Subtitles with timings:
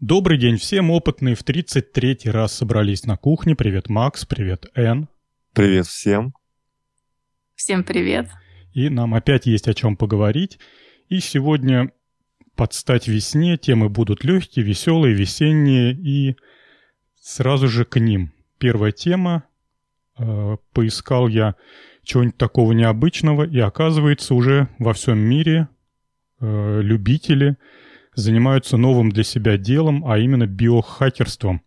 [0.00, 3.54] Добрый день всем, опытные в 33-й раз собрались на кухне.
[3.54, 5.08] Привет, Макс, привет, Эн.
[5.52, 6.32] Привет всем.
[7.54, 8.30] Всем привет.
[8.72, 10.58] И нам опять есть о чем поговорить.
[11.10, 11.92] И сегодня
[12.56, 16.34] под стать весне темы будут легкие, веселые, весенние и
[17.20, 18.32] сразу же к ним.
[18.56, 19.44] Первая тема.
[20.18, 21.56] Э, поискал я
[22.04, 25.68] чего-нибудь такого необычного, и оказывается уже во всем мире
[26.40, 27.58] э, любители–
[28.20, 31.62] занимаются новым для себя делом, а именно биохакерством.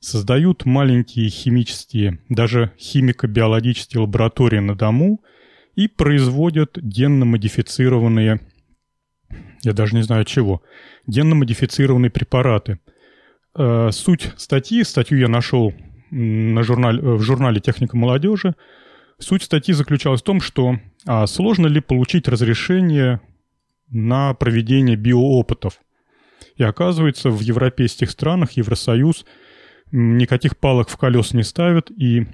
[0.00, 5.22] Создают маленькие химические, даже химико-биологические лаборатории на дому
[5.74, 8.40] и производят генно-модифицированные,
[9.62, 10.62] я даже не знаю чего,
[11.06, 12.78] генно-модифицированные препараты.
[13.54, 15.72] Э, суть статьи, статью я нашел
[16.10, 18.54] на журнале, в журнале «Техника молодежи»,
[19.18, 23.20] Суть статьи заключалась в том, что а, сложно ли получить разрешение
[23.88, 25.80] на проведение биоопытов.
[26.56, 29.24] И оказывается, в европейских странах Евросоюз
[29.92, 32.26] никаких палок в колес не ставит, и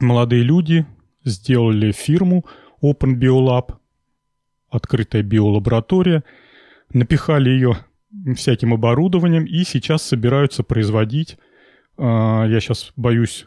[0.00, 0.86] молодые люди
[1.24, 2.44] сделали фирму
[2.82, 3.76] Open Biolab,
[4.70, 6.24] открытая биолаборатория,
[6.92, 7.78] напихали ее
[8.36, 11.38] всяким оборудованием и сейчас собираются производить,
[11.96, 13.46] а, я сейчас боюсь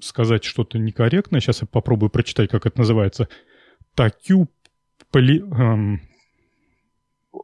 [0.00, 3.28] сказать что-то некорректное, сейчас я попробую прочитать, как это называется,
[3.94, 4.48] такю
[5.10, 6.02] поли, эм,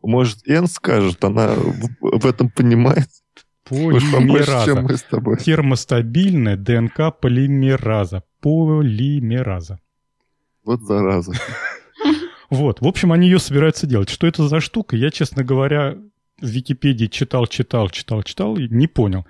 [0.03, 1.55] может, Эн скажет, она
[2.01, 3.09] в этом понимает.
[3.65, 4.65] Полимераза.
[4.65, 5.37] чем мы с тобой.
[5.37, 8.25] Термостабильная ДНК полимераза.
[8.41, 9.79] Полимераза.
[10.65, 11.33] Вот зараза.
[12.51, 14.11] Вот, в общем, они ее собираются делать.
[14.11, 15.97] Что это за штука, я, честно говоря,
[16.41, 19.25] в Википедии читал, читал, читал, читал и не понял.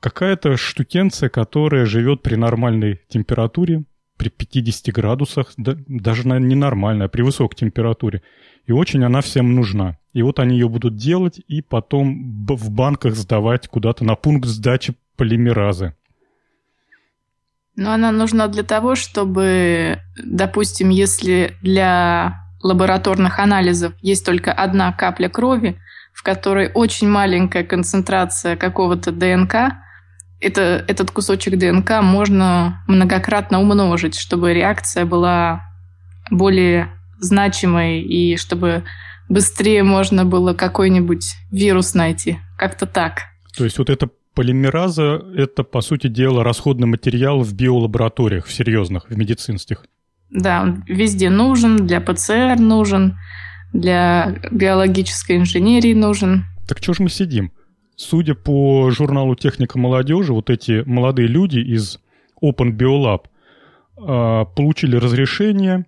[0.00, 3.84] Какая-то штукенция, которая живет при нормальной температуре,
[4.16, 8.22] при 50 градусах, да, даже наверное, ненормальная, а при высокой температуре.
[8.70, 9.96] И очень она всем нужна.
[10.12, 14.94] И вот они ее будут делать и потом в банках сдавать куда-то на пункт сдачи
[15.16, 15.96] полимеразы.
[17.74, 25.28] Но она нужна для того, чтобы, допустим, если для лабораторных анализов есть только одна капля
[25.28, 25.76] крови,
[26.12, 29.82] в которой очень маленькая концентрация какого-то ДНК,
[30.40, 35.62] это, этот кусочек ДНК можно многократно умножить, чтобы реакция была
[36.30, 38.84] более значимой и чтобы
[39.28, 42.38] быстрее можно было какой-нибудь вирус найти.
[42.58, 43.22] Как-то так.
[43.56, 49.08] То есть вот эта полимераза– это, по сути дела, расходный материал в биолабораториях, в серьезных,
[49.08, 49.84] в медицинских.
[50.30, 53.16] Да, он везде нужен, для ПЦР нужен,
[53.72, 56.44] для биологической инженерии нужен.
[56.68, 57.52] Так что же мы сидим?
[57.96, 61.98] Судя по журналу «Техника молодежи», вот эти молодые люди из
[62.42, 63.24] Open Biolab
[63.98, 65.84] а, получили разрешение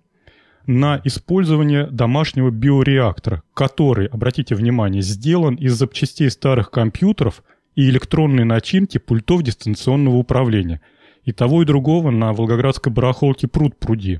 [0.65, 7.43] на использование домашнего биореактора, который, обратите внимание, сделан из запчастей старых компьютеров
[7.75, 10.81] и электронной начинки пультов дистанционного управления.
[11.23, 14.19] И того и другого на Волгоградской барахолке пруд пруди.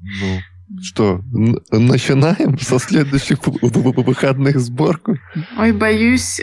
[0.00, 0.40] Ну,
[0.80, 1.22] что,
[1.70, 5.18] начинаем со следующих выходных сборку?
[5.58, 6.42] Ой, боюсь,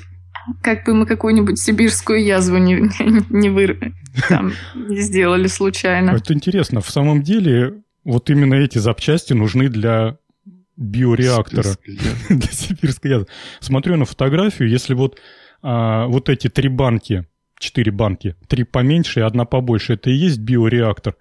[0.62, 2.76] как бы мы какую-нибудь сибирскую язву не,
[3.30, 3.94] не, вы,
[4.30, 6.12] там, не сделали случайно.
[6.12, 6.82] Это интересно.
[6.82, 10.18] В самом деле, вот именно эти запчасти нужны для
[10.78, 11.76] биореактора.
[12.30, 13.28] для сибирской язвы.
[13.60, 15.20] Смотрю на фотографию, если вот,
[15.62, 17.28] а, вот эти три банки,
[17.60, 21.16] четыре банки, три поменьше и одна побольше, это и есть биореактор,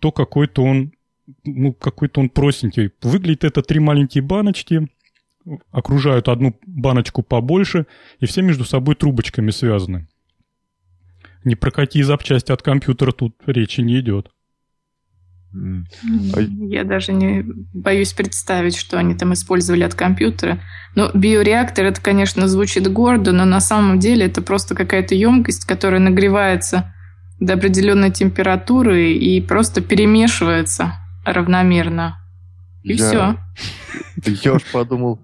[0.00, 0.92] то какой-то он,
[1.44, 2.90] ну, какой-то он простенький.
[3.02, 4.88] Выглядит это три маленькие баночки,
[5.70, 7.86] окружают одну баночку побольше,
[8.20, 10.08] и все между собой трубочками связаны.
[11.44, 14.30] Ни про какие запчасти от компьютера тут речи не идет.
[16.34, 20.60] А я даже не боюсь представить, что они там использовали от компьютера.
[20.94, 26.00] Ну, биореактор, это, конечно, звучит гордо, но на самом деле это просто какая-то емкость, которая
[26.00, 26.92] нагревается
[27.40, 32.18] до определенной температуры и просто перемешивается равномерно.
[32.82, 33.36] И я, все.
[34.42, 35.20] Я уж подумал,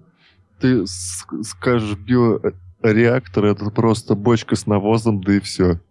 [0.63, 5.81] ты скажешь биореактор, это просто бочка с навозом, да и все.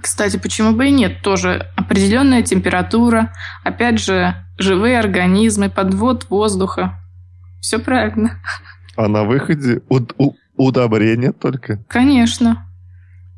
[0.00, 1.22] Кстати, почему бы и нет?
[1.22, 3.32] Тоже определенная температура,
[3.64, 7.00] опять же, живые организмы, подвод воздуха.
[7.60, 8.40] Все правильно.
[8.96, 11.82] А на выходе уд- у- удобрение только?
[11.88, 12.66] Конечно.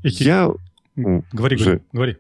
[0.03, 0.51] Я...
[0.97, 2.19] Говори, же, говори.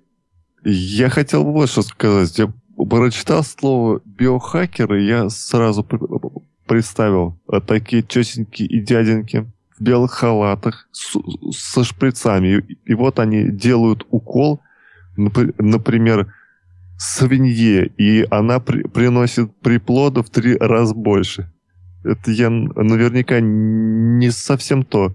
[0.64, 2.38] Я хотел вот что сказать.
[2.38, 2.50] Я
[2.88, 5.86] прочитал слово биохакеры, я сразу
[6.66, 11.16] представил такие тетеньки и дяденьки в белых халатах с,
[11.52, 12.58] со шприцами.
[12.58, 14.60] И, и вот они делают укол,
[15.16, 16.32] например,
[16.98, 21.50] свинье, и она при, приносит приплода в три раза больше.
[22.04, 25.14] Это я наверняка не совсем то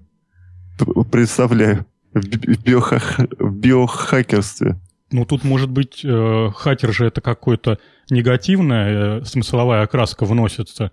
[1.11, 2.21] представляю в,
[2.63, 3.01] биоха...
[3.37, 4.79] в биохакерстве.
[5.11, 7.79] Ну, тут, может быть, э, хакер же это какой-то
[8.09, 10.91] негативная э, смысловая окраска вносится.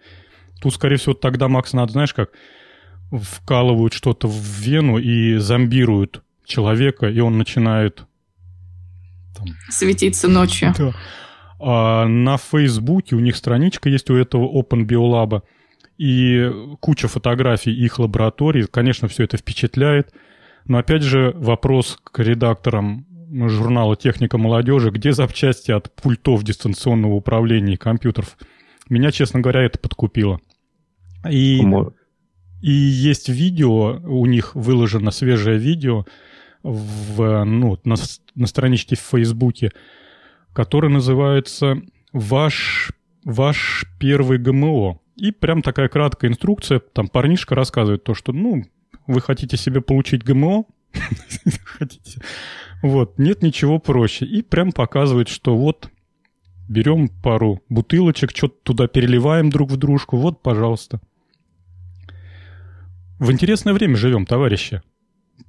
[0.61, 2.31] Тут, скорее всего, тогда, Макс, надо, знаешь, как
[3.11, 8.07] вкалывают что-то в вену и зомбируют человека, и он начинает...
[9.37, 9.47] Там...
[9.69, 10.75] Светиться ночью.
[10.77, 10.95] Да.
[11.59, 15.43] А на Фейсбуке у них страничка есть у этого Open Biolab,
[15.99, 16.51] и
[16.81, 18.67] куча фотографий их лабораторий.
[18.67, 20.13] Конечно, все это впечатляет.
[20.67, 23.07] Но опять же вопрос к редакторам
[23.49, 28.37] журнала «Техника молодежи», где запчасти от пультов дистанционного управления и компьютеров.
[28.89, 30.41] Меня, честно говоря, это подкупило.
[31.29, 31.61] И,
[32.63, 36.07] и есть видео, у них выложено свежее видео
[36.63, 37.97] в, ну, на,
[38.35, 39.73] на страничке в Фейсбуке,
[40.53, 41.81] которое называется
[42.13, 42.93] «Ваш,
[43.25, 45.01] ваш первый ГМО».
[45.17, 48.65] И прям такая краткая инструкция, там парнишка рассказывает то, что, ну,
[49.07, 50.65] вы хотите себе получить ГМО,
[51.65, 52.21] хотите,
[52.83, 54.27] вот, нет ничего проще.
[54.27, 55.91] И прям показывает, что вот
[56.69, 61.01] берем пару бутылочек, что-то туда переливаем друг в дружку, вот, пожалуйста.
[63.19, 64.83] В интересное время живем, товарищи.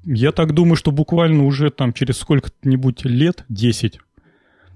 [0.03, 3.99] Я так думаю, что буквально уже там через сколько-нибудь лет, 10,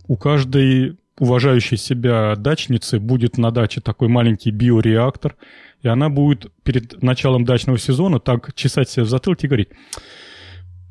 [0.08, 5.36] у каждой уважающей себя дачницы будет на даче такой маленький биореактор,
[5.84, 9.70] и она будет перед началом дачного сезона так чесать себя в затылке и говорить,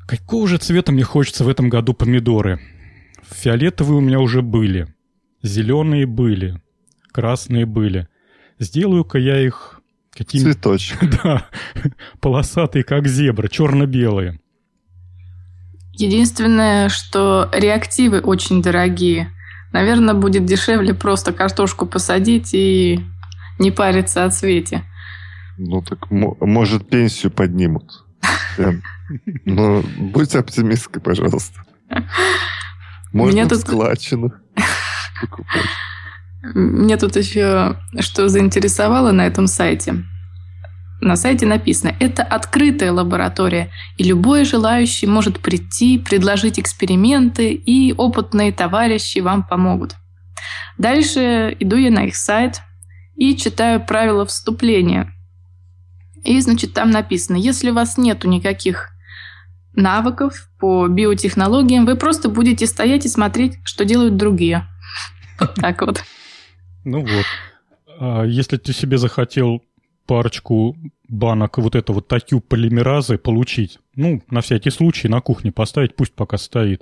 [0.07, 2.59] какого же цвета мне хочется в этом году помидоры?
[3.29, 4.93] Фиолетовые у меня уже были,
[5.43, 6.61] зеленые были,
[7.11, 8.07] красные были.
[8.59, 10.43] Сделаю-ка я их какими...
[10.43, 10.99] Цветочек.
[11.23, 11.47] Да,
[12.19, 14.39] полосатые, как зебра, черно-белые.
[15.93, 19.31] Единственное, что реактивы очень дорогие–
[19.73, 22.99] Наверное, будет дешевле просто картошку посадить и
[23.59, 24.83] не париться от свете.
[25.57, 28.05] Ну так, может, пенсию поднимут.
[29.45, 31.61] Но будь оптимисткой, пожалуйста.
[33.13, 33.59] Можно тут...
[36.41, 40.03] Мне тут еще что заинтересовало на этом сайте.
[41.01, 48.51] На сайте написано, это открытая лаборатория, и любой желающий может прийти, предложить эксперименты, и опытные
[48.51, 49.95] товарищи вам помогут.
[50.77, 52.61] Дальше иду я на их сайт
[53.15, 55.11] и читаю правила вступления.
[56.23, 58.91] И, значит, там написано, если у вас нету никаких
[59.73, 64.67] навыков по биотехнологиям, вы просто будете стоять и смотреть, что делают другие.
[65.55, 66.03] Так вот.
[66.83, 67.25] Ну вот.
[67.99, 69.61] А если ты себе захотел
[70.07, 70.75] парочку
[71.07, 76.37] банок вот этого такю полимеразы получить, ну, на всякий случай на кухне поставить, пусть пока
[76.37, 76.81] стоит,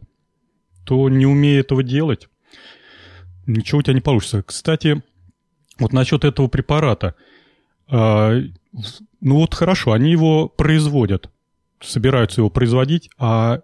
[0.85, 2.29] то не умея этого делать,
[3.45, 4.43] ничего у тебя не получится.
[4.43, 5.03] Кстати,
[5.77, 7.15] вот насчет этого препарата.
[7.91, 8.41] Э,
[9.21, 11.29] ну вот хорошо, они его производят,
[11.81, 13.61] собираются его производить, а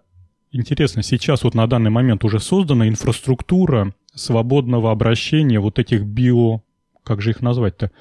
[0.52, 6.62] интересно, сейчас вот на данный момент уже создана инфраструктура свободного обращения вот этих био...
[7.04, 7.92] Как же их назвать-то?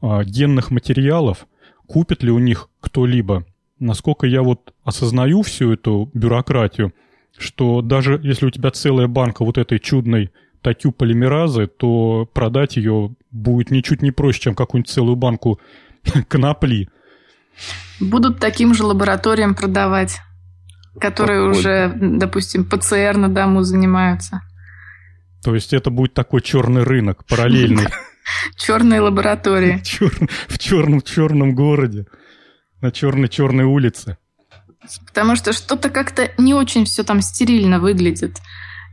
[0.00, 1.46] А, генных материалов,
[1.86, 3.46] купит ли у них кто-либо.
[3.78, 6.92] Насколько я вот осознаю всю эту бюрократию,
[7.38, 13.14] что даже если у тебя целая банка вот этой чудной такю полимеразы, то продать ее
[13.30, 15.60] будет ничуть не проще, чем какую-нибудь целую банку
[16.28, 16.88] конопли.
[18.00, 20.18] Будут таким же лабораториям продавать,
[21.00, 21.58] которые Какой?
[21.58, 24.40] уже, допустим, ПЦР на дому занимаются.
[25.42, 27.86] То есть это будет такой черный рынок, параллельный.
[28.56, 29.82] Черные лаборатории.
[30.48, 32.06] В черном, черном городе.
[32.80, 34.18] На черной-черной улице.
[35.06, 38.38] Потому что что-то как-то не очень все там стерильно выглядит.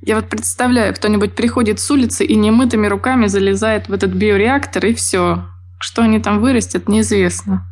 [0.01, 4.93] Я вот представляю, кто-нибудь приходит с улицы и немытыми руками залезает в этот биореактор, и
[4.93, 5.45] все.
[5.79, 7.65] Что они там вырастят, неизвестно.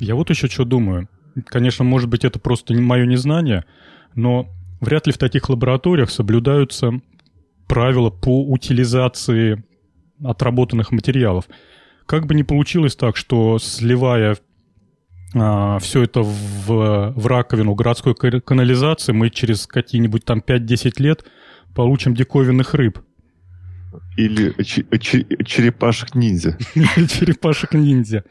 [0.00, 1.08] Я вот еще что думаю.
[1.46, 3.64] Конечно, может быть, это просто мое незнание,
[4.14, 4.48] но
[4.80, 7.00] вряд ли в таких лабораториях соблюдаются
[7.68, 9.62] правила по утилизации
[10.24, 11.44] отработанных материалов.
[12.06, 14.36] Как бы ни получилось так, что сливая
[15.34, 21.24] а, все это в, в раковину городской канализации, мы через какие-нибудь там 5-10 лет
[21.74, 22.98] получим диковинных рыб.
[24.16, 26.56] Или черепашек-ниндзя.
[26.74, 28.24] Или черепашек-ниндзя.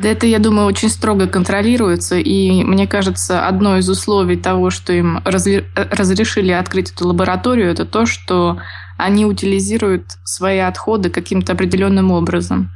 [0.00, 4.92] Да это, я думаю, очень строго контролируется, и мне кажется, одно из условий того, что
[4.92, 8.58] им разрешили открыть эту лабораторию, это то, что
[8.98, 12.70] они утилизируют свои отходы каким-то определенным образом.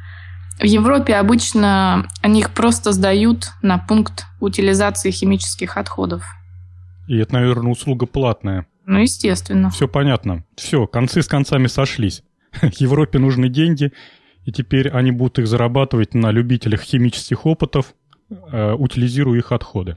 [0.58, 6.24] В Европе обычно они их просто сдают на пункт утилизации химических отходов.
[7.06, 8.66] И это, наверное, услуга платная.
[8.86, 9.70] Ну, естественно.
[9.70, 10.44] Все понятно.
[10.56, 12.22] Все, концы с концами сошлись.
[12.78, 13.92] Европе нужны деньги,
[14.44, 17.94] и теперь они будут их зарабатывать на любителях химических опытов,
[18.30, 19.96] э, утилизируя их отходы.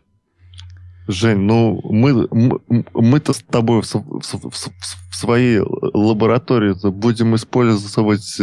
[1.07, 2.27] Жень, ну мы,
[2.93, 8.41] мы-то с тобой в, в, в, в своей лаборатории будем использовать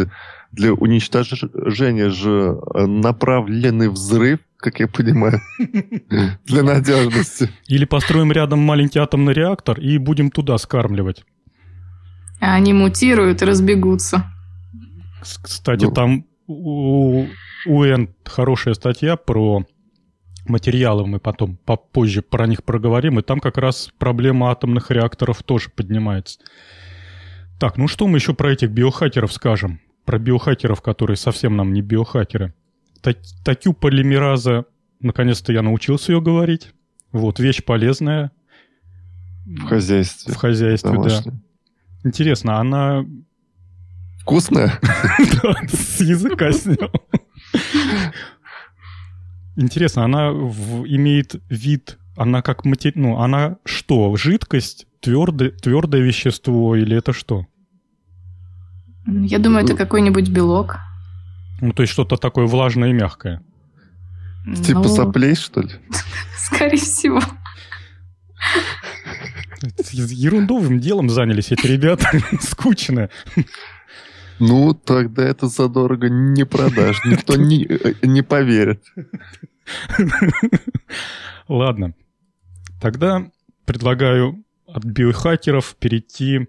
[0.50, 5.40] для уничтожения же направленный взрыв, как я понимаю,
[6.46, 7.50] для надежности.
[7.66, 11.25] Или построим рядом маленький атомный реактор и будем туда скармливать.
[12.40, 14.33] А они мутируют и разбегутся.
[15.24, 15.92] Кстати, ну.
[15.92, 17.26] там у,
[17.66, 19.64] у Н хорошая статья про
[20.46, 25.70] материалы, мы потом попозже про них проговорим, и там как раз проблема атомных реакторов тоже
[25.70, 26.40] поднимается.
[27.58, 29.80] Так, ну что мы еще про этих биохакеров скажем?
[30.04, 32.52] Про биохакеров, которые совсем нам не биохакеры.
[33.44, 34.66] Такю полимераза,
[35.00, 36.72] наконец-то я научился ее говорить.
[37.12, 38.32] Вот, вещь полезная.
[39.46, 40.34] В хозяйстве.
[40.34, 41.32] В хозяйстве, Домашнем.
[41.32, 42.08] да.
[42.08, 43.04] Интересно, она...
[44.24, 44.80] Вкусная?
[45.68, 46.90] С языка снял.
[49.54, 52.94] Интересно, она имеет вид, она как матери...
[52.96, 57.46] Ну, она что, жидкость, твердое, твердое вещество или это что?
[59.06, 60.78] Я думаю, это какой-нибудь белок.
[61.60, 63.42] Ну, то есть что-то такое влажное и мягкое.
[64.64, 64.88] Типа ну...
[64.88, 65.72] соплей, что ли?
[66.38, 67.20] Скорее всего.
[69.92, 72.08] Ерундовым делом занялись эти ребята.
[72.40, 73.10] Скучно.
[74.38, 77.04] Ну, тогда это задорого не продашь.
[77.04, 77.68] Никто не,
[78.02, 78.84] не поверит.
[81.48, 81.94] Ладно.
[82.80, 83.30] Тогда
[83.64, 86.48] предлагаю от биохакеров перейти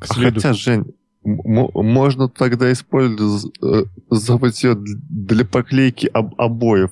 [0.00, 0.34] к следующему.
[0.34, 6.90] Хотя, Жень, можно тогда использовать ее для поклейки об обоев,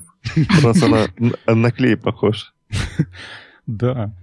[0.63, 1.07] раз она
[1.47, 2.47] на клей похожа.
[3.65, 4.13] Да.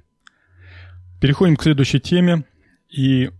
[1.20, 2.44] Переходим к следующей теме.
[2.88, 3.30] И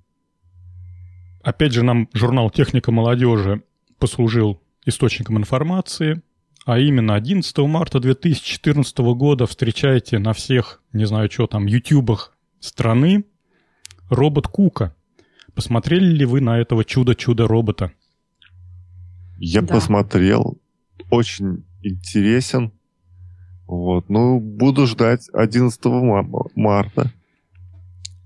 [1.46, 3.62] опять же нам журнал «Техника молодежи»
[4.00, 6.20] послужил источником информации.
[6.64, 13.24] А именно 11 марта 2014 года встречаете на всех, не знаю что там, ютубах страны
[14.10, 14.96] робот Кука.
[15.54, 17.92] Посмотрели ли вы на этого чудо-чудо-робота?
[19.38, 19.74] Я да.
[19.74, 20.60] посмотрел.
[21.10, 22.72] Очень интересен.
[23.68, 24.08] Вот.
[24.08, 25.80] Ну, буду ждать 11
[26.56, 27.12] марта.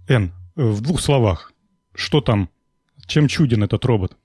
[0.08, 1.52] Эн, в двух словах,
[1.94, 2.48] что там?
[3.10, 4.16] Чем чуден этот робот?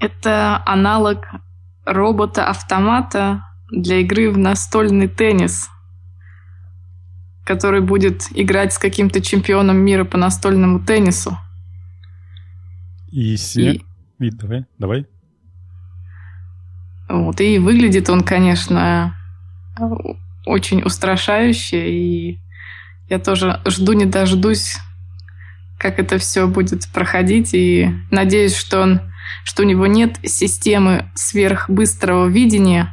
[0.00, 1.26] Это аналог
[1.84, 5.68] робота-автомата для игры в настольный теннис,
[7.44, 11.36] который будет играть с каким-то чемпионом мира по настольному теннису.
[13.12, 13.72] И, се...
[13.72, 13.84] и...
[14.20, 15.06] и давай, давай.
[17.10, 19.14] Вот, и выглядит он, конечно,
[20.46, 22.40] очень устрашающе, и
[23.10, 24.78] я тоже жду не дождусь,
[25.78, 29.00] как это все будет проходить, и надеюсь, что, он,
[29.44, 32.90] что у него нет системы сверхбыстрого видения,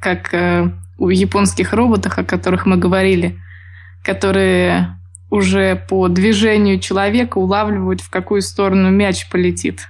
[0.00, 3.38] как э, у японских роботов, о которых мы говорили,
[4.04, 4.98] которые
[5.30, 9.88] уже по движению человека улавливают, в какую сторону мяч полетит.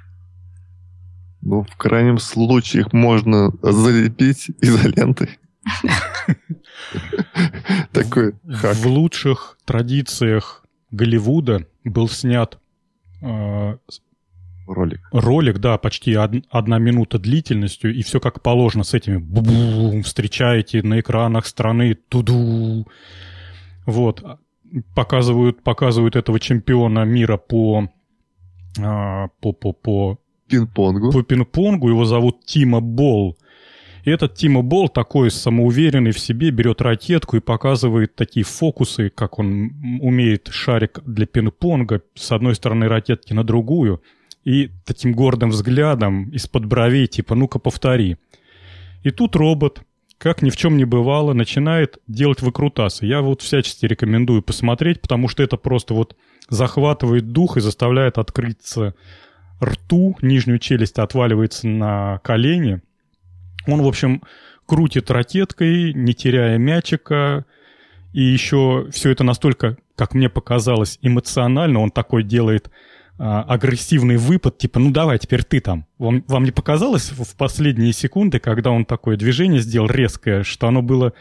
[1.43, 5.39] Ну, в крайнем случае их можно залепить изолентой.
[7.93, 8.77] Такой хак.
[8.77, 10.66] В лучших традициях
[10.97, 12.59] Голливуда был снят
[13.23, 13.77] э,
[14.67, 15.01] ролик.
[15.13, 21.01] Ролик, да, почти одна минута длительностью, и все как положено с этими бу встречаете на
[21.01, 22.87] экранах страны туду.
[23.85, 24.25] Вот.
[24.95, 27.89] Показывают, показывают этого чемпиона мира по,
[28.81, 31.13] а, по, по, по пинг-понгу.
[31.13, 31.89] По пинг-понгу.
[31.89, 33.37] Его зовут Тима Болл.
[34.07, 39.41] И этот Тима Болл такой самоуверенный в себе берет ракетку и показывает такие фокусы, как
[39.41, 44.01] он умеет шарик для пинг-понга с одной стороны ракетки на другую.
[44.45, 48.17] И таким гордым взглядом из-под бровей типа «ну-ка повтори».
[49.03, 49.83] И тут робот,
[50.19, 53.07] как ни в чем не бывало, начинает делать выкрутасы.
[53.07, 56.15] Я вот всячески рекомендую посмотреть, потому что это просто вот
[56.49, 58.95] захватывает дух и заставляет открыться
[59.61, 62.83] рту, нижнюю челюсть отваливается на колени–
[63.67, 64.23] он, в общем,
[64.67, 67.45] крутит ракеткой, не теряя мячика,
[68.13, 71.81] и еще все это настолько, как мне показалось, эмоционально.
[71.81, 72.71] Он такой делает
[73.19, 75.87] а, агрессивный выпад, типа, ну давай, теперь ты там.
[75.99, 80.83] Вам, вам не показалось в последние секунды, когда он такое движение сделал резкое, что оно
[80.83, 81.13] было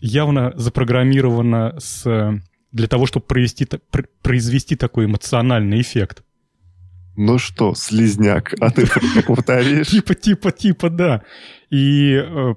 [0.00, 2.40] явно запрограммировано с,
[2.72, 3.66] для того, чтобы провести,
[4.22, 6.22] произвести такой эмоциональный эффект?
[7.16, 8.86] Ну что, слизняк, а ты
[9.26, 9.88] повторишь?
[9.88, 11.22] Типа, типа, типа, да.
[11.70, 12.54] И э,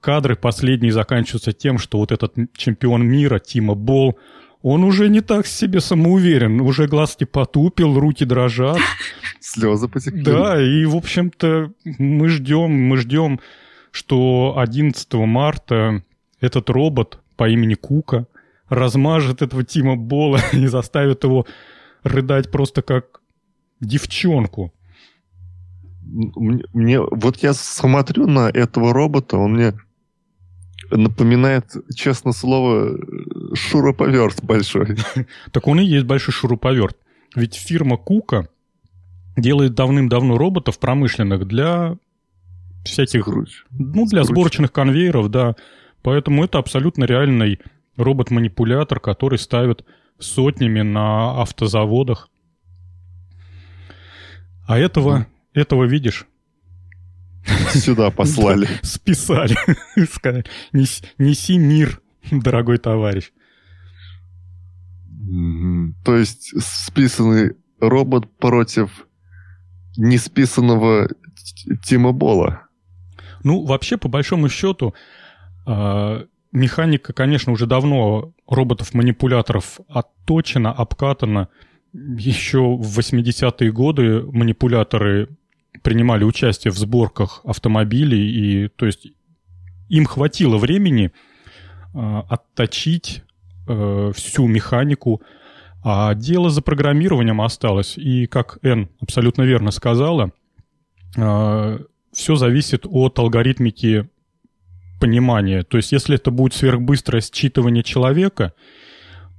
[0.00, 4.18] кадры последние заканчиваются тем, что вот этот чемпион мира Тима Бол,
[4.60, 8.78] он уже не так себе самоуверен, уже глазки потупил, руки дрожат.
[9.40, 10.22] Слезы потекли.
[10.22, 13.40] Да, и, в общем-то, мы ждем, мы ждем,
[13.90, 16.02] что 11 марта
[16.40, 18.26] этот робот по имени Кука
[18.68, 21.46] размажет этого Тима Бола и заставит его
[22.04, 23.21] рыдать просто как
[23.82, 24.72] девчонку.
[26.04, 29.74] Мне, мне, вот я смотрю на этого робота, он мне
[30.90, 32.98] напоминает, честно слово,
[33.54, 34.96] шуруповерт большой.
[35.52, 36.96] Так он и есть большой шуруповерт.
[37.34, 38.48] Ведь фирма Кука
[39.36, 41.96] делает давным-давно роботов промышленных для
[42.84, 43.22] всяких...
[43.22, 43.64] Скруч.
[43.70, 44.36] Ну, для Скруч.
[44.36, 45.56] сборочных конвейеров, да.
[46.02, 47.60] Поэтому это абсолютно реальный
[47.96, 49.84] робот-манипулятор, который ставят
[50.18, 52.28] сотнями на автозаводах.
[54.72, 56.26] А этого, этого видишь,
[57.74, 58.66] Сюда послали.
[58.80, 59.54] Списали.
[60.10, 62.00] Сказали, неси мир,
[62.30, 63.32] дорогой товарищ.
[66.06, 69.06] То есть списанный робот против
[69.98, 71.06] несписанного
[71.84, 72.62] Тима Бола.
[73.44, 74.94] Ну, вообще, по большому счету,
[75.66, 81.50] а, механика, конечно, уже давно роботов-манипуляторов отточена, обкатана.
[81.92, 85.28] Еще в 80-е годы манипуляторы
[85.82, 89.08] принимали участие в сборках автомобилей, и то есть
[89.88, 91.12] им хватило времени
[91.94, 93.22] э, отточить
[93.68, 95.20] э, всю механику,
[95.84, 97.98] а дело за программированием осталось.
[97.98, 100.32] И, как Н абсолютно верно сказала,
[101.16, 101.78] э,
[102.12, 104.08] все зависит от алгоритмики
[105.00, 105.62] понимания.
[105.62, 108.54] То есть, если это будет сверхбыстрое считывание человека,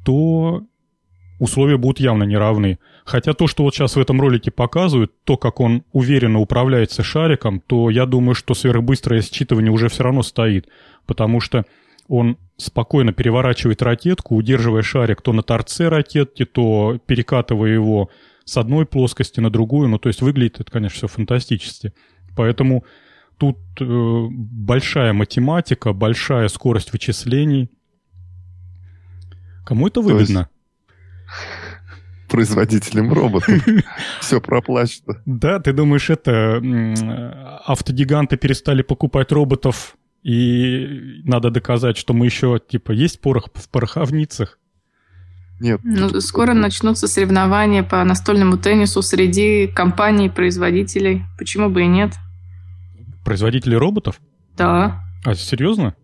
[0.04, 0.64] то
[1.44, 2.80] условия будут явно неравны.
[3.04, 7.60] Хотя то, что вот сейчас в этом ролике показывают, то, как он уверенно управляется шариком,
[7.60, 10.70] то я думаю, что сверхбыстрое считывание уже все равно стоит,
[11.06, 11.66] потому что
[12.08, 18.10] он спокойно переворачивает ракетку, удерживая шарик то на торце ракетки, то перекатывая его
[18.46, 19.90] с одной плоскости на другую.
[19.90, 21.94] Ну, то есть выглядит это, конечно, все фантастически.
[22.38, 22.86] Поэтому
[23.38, 27.70] тут э, большая математика, большая скорость вычислений.
[29.66, 30.50] Кому это выгодно?
[32.34, 33.48] Производителем роботов.
[34.20, 35.22] Все проплачено.
[35.28, 36.60] Да, ты думаешь, это
[37.64, 44.58] автогиганты перестали покупать роботов, и надо доказать, что мы еще, типа, есть порох в пороховницах?
[45.60, 45.80] Нет.
[45.84, 51.22] Ну, скоро начнутся соревнования по настольному теннису среди компаний-производителей.
[51.38, 52.14] Почему бы и нет?
[53.24, 54.20] Производители роботов?
[54.58, 55.04] Да.
[55.24, 55.96] А, серьезно?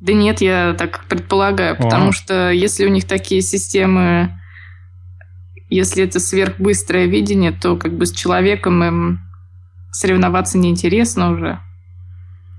[0.00, 2.12] Да нет, я так предполагаю, потому а.
[2.12, 4.38] что если у них такие системы
[5.74, 9.20] если это сверхбыстрое видение, то как бы с человеком им
[9.90, 11.58] соревноваться неинтересно уже.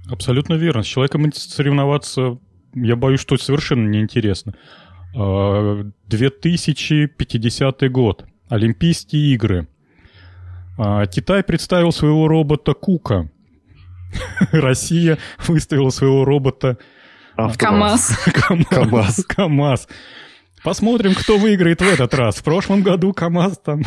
[0.10, 0.84] Абсолютно верно.
[0.84, 2.39] С человеком соревноваться,
[2.73, 4.56] я боюсь, что совершенно неинтересно.
[5.13, 8.26] 2050 а, год.
[8.49, 9.67] Олимпийские игры.
[10.78, 13.30] А, Китай представил своего робота Кука.
[14.52, 16.78] Россия выставила своего робота
[17.36, 18.17] КАМАЗ.
[18.69, 19.26] КАМАЗ.
[19.26, 19.88] КАМАЗ.
[20.63, 22.38] Посмотрим, кто выиграет в этот раз.
[22.38, 23.84] В прошлом году КАМАЗ там...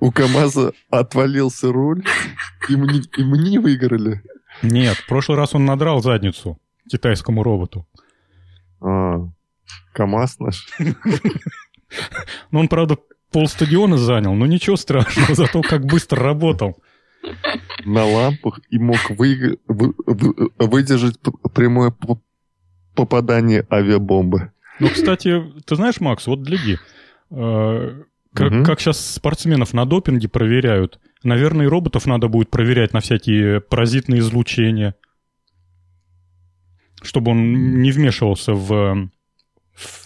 [0.00, 2.04] У КАМАЗа отвалился руль,
[2.68, 4.22] и мы, не, и мы не выиграли.
[4.62, 6.58] Нет, в прошлый раз он надрал задницу
[6.90, 7.86] китайскому роботу.
[8.80, 9.26] А,
[9.92, 10.68] КАМАЗ наш.
[12.50, 12.96] Ну, он, правда,
[13.30, 16.82] полстадиона занял, но ничего страшного, зато как быстро работал.
[17.84, 19.94] На лампах и мог вы, вы,
[20.58, 21.18] выдержать
[21.54, 21.94] прямое
[22.94, 24.52] попадание авиабомбы.
[24.82, 26.76] Ну, кстати, ты знаешь, Макс, вот гляди,
[27.30, 28.02] э,
[28.34, 28.64] как, угу.
[28.64, 34.18] как сейчас спортсменов на допинге проверяют, наверное, и роботов надо будет проверять на всякие паразитные
[34.18, 34.96] излучения,
[37.00, 39.08] чтобы он не вмешивался в...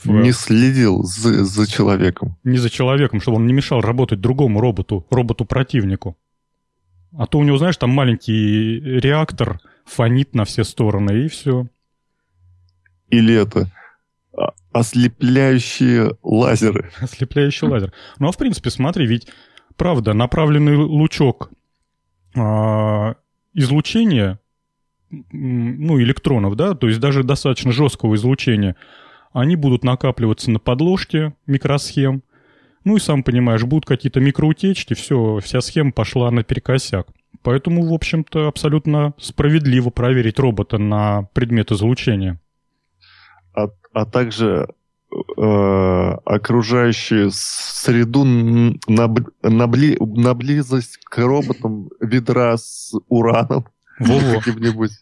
[0.04, 2.36] в не следил за, за человеком.
[2.44, 6.18] Не за человеком, чтобы он не мешал работать другому роботу, роботу-противнику.
[7.16, 11.66] А то у него, знаешь, там маленький реактор фонит на все стороны, и все.
[13.08, 13.70] Или это
[14.72, 16.90] ослепляющие лазеры.
[17.00, 17.92] Ослепляющий лазер.
[18.18, 19.28] Ну, а в принципе, смотри, ведь,
[19.76, 21.50] правда, направленный лучок
[22.36, 23.14] а,
[23.54, 24.38] излучения,
[25.10, 28.76] ну, электронов, да, то есть даже достаточно жесткого излучения,
[29.32, 32.22] они будут накапливаться на подложке микросхем,
[32.84, 37.08] ну и сам понимаешь, будут какие-то микроутечки, все, вся схема пошла наперекосяк.
[37.42, 42.40] Поэтому, в общем-то, абсолютно справедливо проверить робота на предмет излучения
[43.56, 44.68] а, а также
[45.10, 53.66] э, окружающую среду на, на, бли, на близость к роботам ведра с ураном
[53.98, 54.92] каким-нибудь.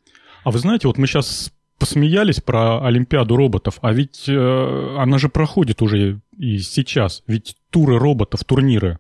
[0.45, 5.29] А вы знаете, вот мы сейчас посмеялись про Олимпиаду роботов, а ведь э, она же
[5.29, 7.23] проходит уже и сейчас.
[7.27, 8.99] Ведь туры роботов, турниры,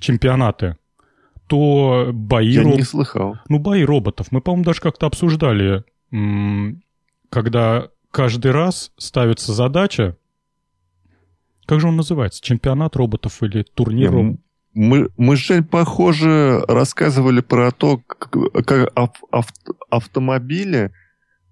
[0.00, 0.76] чемпионаты,
[1.46, 2.50] то бои...
[2.50, 3.36] Я роб- не слыхал.
[3.48, 4.28] Ну, бои роботов.
[4.30, 5.84] Мы, по-моему, даже как-то обсуждали,
[7.30, 10.16] когда каждый раз ставится задача,
[11.66, 12.40] как же он называется?
[12.40, 14.12] Чемпионат роботов или турнир?
[14.72, 18.30] Мы, мы же, похоже, рассказывали про то, как,
[18.66, 19.52] как ав- ав-
[19.90, 20.92] автомобили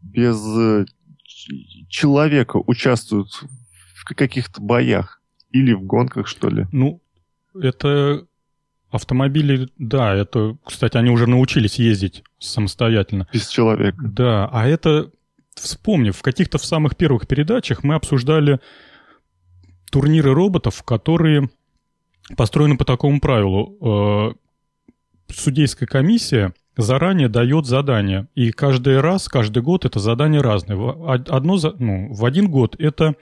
[0.03, 0.87] без э,
[1.88, 3.29] человека участвуют
[3.94, 5.20] в каких-то боях.
[5.51, 6.66] Или в гонках, что ли.
[6.72, 7.01] Ну,
[7.61, 8.25] это
[8.90, 13.29] автомобили, да, это, кстати, они уже научились ездить самостоятельно.
[13.33, 13.98] Без человека.
[14.03, 15.11] Да, а это,
[15.55, 18.61] вспомни, в каких-то в самых первых передачах мы обсуждали
[19.91, 21.51] турниры роботов, которые
[22.37, 23.77] построены по такому правилу.
[23.81, 24.35] Э,
[25.29, 30.77] Судейская комиссия заранее дает задание, и каждый раз, каждый год это задание разное.
[31.07, 33.15] Одно, ну, в один год это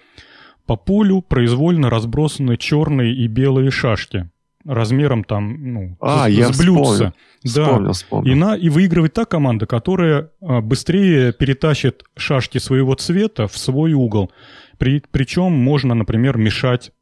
[0.67, 4.31] по полю произвольно разбросаны черные и белые шашки
[4.65, 6.93] размером там, ну, А, с, я с блюдца.
[6.93, 7.13] вспомнил.
[7.45, 7.49] Да.
[7.65, 8.37] Вспомнил, И, вспомнил.
[8.37, 14.31] на, и выигрывает та команда, которая а, быстрее перетащит шашки своего цвета в свой угол.
[14.79, 16.93] При, причем можно, например, мешать,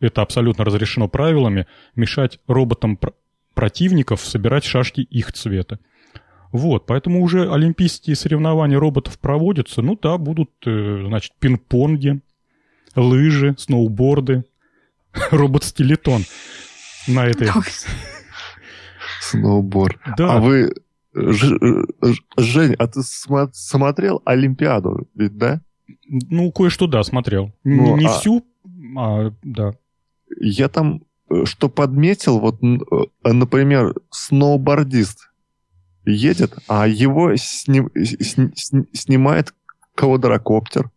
[0.00, 3.14] это абсолютно разрешено правилами, мешать роботам пр-
[3.54, 5.78] противников собирать шашки их цвета.
[6.52, 9.82] Вот, поэтому уже олимпийские соревнования роботов проводятся.
[9.82, 12.20] Ну да, будут, э, значит, пинг-понги,
[12.94, 14.44] лыжи, сноуборды,
[15.30, 16.22] робот-стилетон
[17.08, 17.48] на этой...
[19.20, 19.98] Сноуборд.
[20.16, 20.72] Да, А вы,
[21.14, 21.58] Ж-
[22.02, 25.60] Ж- Жень, а ты смо- смотрел Олимпиаду, ведь, да?
[26.08, 27.52] Ну, кое-что, да, смотрел.
[27.64, 28.44] Ну, не а- всю,
[28.98, 29.72] а, да.
[30.38, 35.30] Я там э, что подметил, вот, э, например, сноубордист
[36.04, 39.54] едет, а его сни- сни- сни- снимает
[39.94, 40.90] квадрокоптер.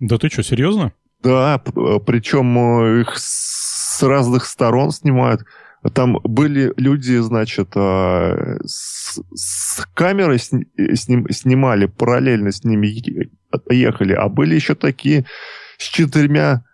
[0.00, 0.92] Да ты что, серьезно?
[1.22, 3.18] Да, э, причем их
[4.00, 5.42] с разных сторон снимают.
[5.94, 12.86] Там были люди, значит, э, с, с камерой сни- э, сним- снимали, параллельно с ними
[13.70, 15.24] ехали, а были еще такие
[15.78, 16.64] с четырьмя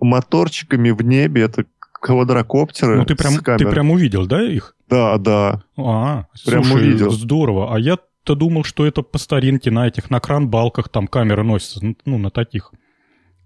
[0.00, 4.76] моторчиками в небе, это квадрокоптеры Ну, ты прям, с ты прям увидел, да, их?
[4.88, 5.62] Да, да.
[5.76, 7.10] А, Прям слушай, увидел.
[7.10, 7.74] здорово.
[7.74, 12.18] А я-то думал, что это по старинке на этих, на кран-балках там камеры носятся, ну,
[12.18, 12.72] на таких.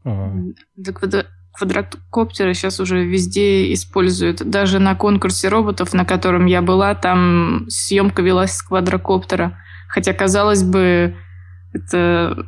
[0.04, 0.32] А,
[0.76, 4.48] Да квадро- квадрокоптеры сейчас уже везде используют.
[4.48, 9.58] Даже на конкурсе роботов, на котором я была, там съемка велась с квадрокоптера.
[9.88, 11.16] Хотя, казалось бы,
[11.72, 12.46] это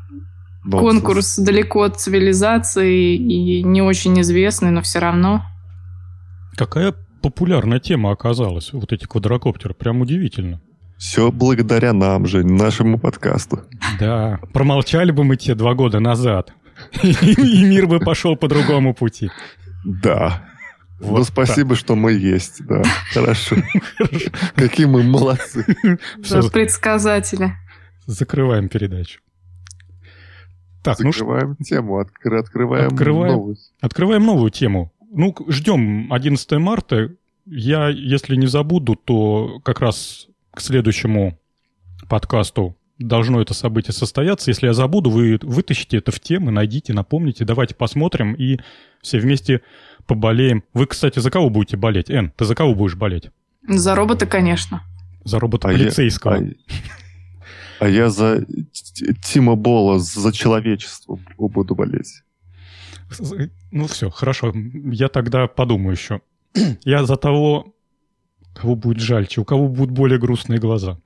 [0.64, 0.80] Вот.
[0.80, 5.44] конкурс далеко от цивилизации и не очень известный, но все равно.
[6.56, 9.74] Какая популярная тема оказалась, вот эти квадрокоптеры.
[9.74, 10.60] Прям удивительно.
[10.98, 13.60] Все благодаря нам, Жень, нашему подкасту.
[14.00, 16.52] Да, промолчали бы мы те два года назад.
[17.02, 19.30] И мир бы пошел по другому пути.
[19.84, 20.44] Да.
[21.00, 22.82] Вот ну, спасибо, что мы есть, да.
[23.12, 23.56] Хорошо.
[24.54, 25.64] Какие мы молодцы.
[26.52, 27.52] Предсказатели.
[28.06, 29.20] закрываем передачу.
[30.82, 33.32] Так, ну Закрываем тему, откры- открываем, Открываем.
[33.34, 33.56] новую.
[33.80, 34.92] открываем новую тему.
[35.12, 37.10] Ну, ждем 11 марта.
[37.44, 41.38] Я, если не забуду, то как раз к следующему
[42.08, 44.50] подкасту должно это событие состояться.
[44.50, 47.44] Если я забуду, вы вытащите это в темы, найдите, напомните.
[47.44, 48.58] Давайте посмотрим и
[49.02, 49.60] все вместе
[50.06, 50.64] поболеем.
[50.74, 52.10] Вы, кстати, за кого будете болеть?
[52.10, 53.30] Эн, ты за кого будешь болеть?
[53.68, 54.82] За робота, конечно.
[55.24, 56.36] За А робота я- полицейского.
[56.36, 56.42] А,
[57.80, 58.44] а я за
[59.24, 62.22] Тима Бола, за человечество буду болеть.
[63.70, 64.52] Ну все, хорошо.
[64.54, 66.20] Я тогда подумаю еще.
[66.84, 67.74] Я за того,
[68.56, 70.98] кого будет жальче, у кого будут более грустные глаза.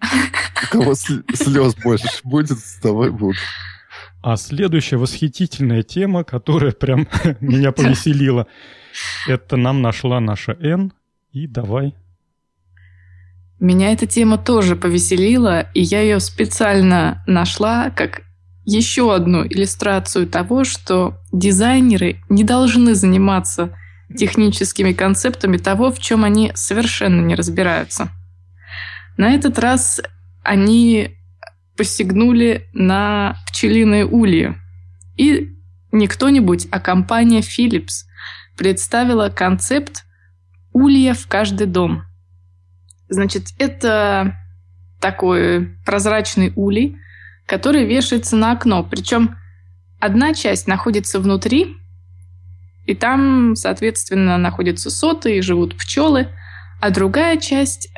[0.65, 3.39] У кого слез больше будет, с тобой буду.
[4.23, 7.09] А следующая восхитительная тема, которая прям
[7.41, 8.47] меня повеселила,
[9.27, 10.93] это нам нашла наша Н.
[11.33, 11.95] И давай.
[13.61, 18.23] Меня эта тема тоже повеселила, и я ее специально нашла как
[18.65, 23.77] еще одну иллюстрацию того, что дизайнеры не должны заниматься
[24.17, 28.11] техническими концептами того, в чем они совершенно не разбираются.
[29.17, 30.01] На этот раз
[30.43, 31.17] они
[31.77, 34.57] посягнули на пчелиные ульи.
[35.17, 35.57] И
[35.93, 38.05] не кто-нибудь, а компания Philips
[38.57, 40.05] представила концепт
[40.73, 42.05] улья в каждый дом.
[43.09, 44.37] Значит, это
[45.01, 46.97] такой прозрачный улей,
[47.47, 48.85] который вешается на окно.
[48.85, 49.37] Причем
[49.99, 51.77] одна часть находится внутри,
[52.91, 56.29] и там, соответственно, находятся соты и живут пчелы,
[56.81, 57.89] а другая часть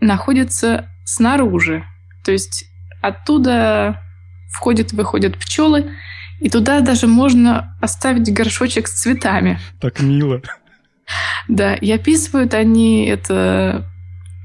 [0.00, 1.84] находится снаружи.
[2.24, 2.64] То есть
[3.00, 4.02] оттуда
[4.50, 5.92] входят-выходят пчелы,
[6.40, 9.60] и туда даже можно оставить горшочек с цветами.
[9.80, 10.42] Так мило.
[11.46, 13.88] Да, и описывают они это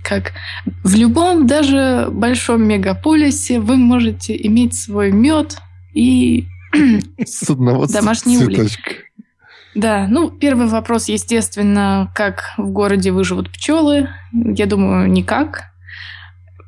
[0.04, 0.34] как
[0.84, 5.58] в любом, даже большом мегаполисе вы можете иметь свой мед
[5.94, 6.48] и
[7.26, 8.70] с одного домашний улей.
[9.78, 14.10] Да, ну, первый вопрос, естественно, как в городе выживут пчелы.
[14.34, 15.66] Я думаю, никак.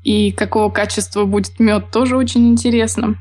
[0.03, 3.15] И какого качества будет мед, тоже очень интересно.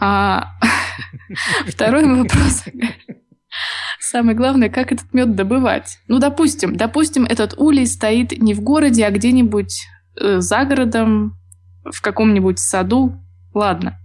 [0.00, 0.54] А
[1.66, 2.64] второй вопрос.
[4.00, 5.98] Самое главное, как этот мед добывать.
[6.08, 9.88] Ну, допустим, допустим, этот улей стоит не в городе, а где-нибудь
[10.18, 11.38] э, за городом,
[11.84, 13.22] в каком-нибудь саду.
[13.52, 14.00] Ладно.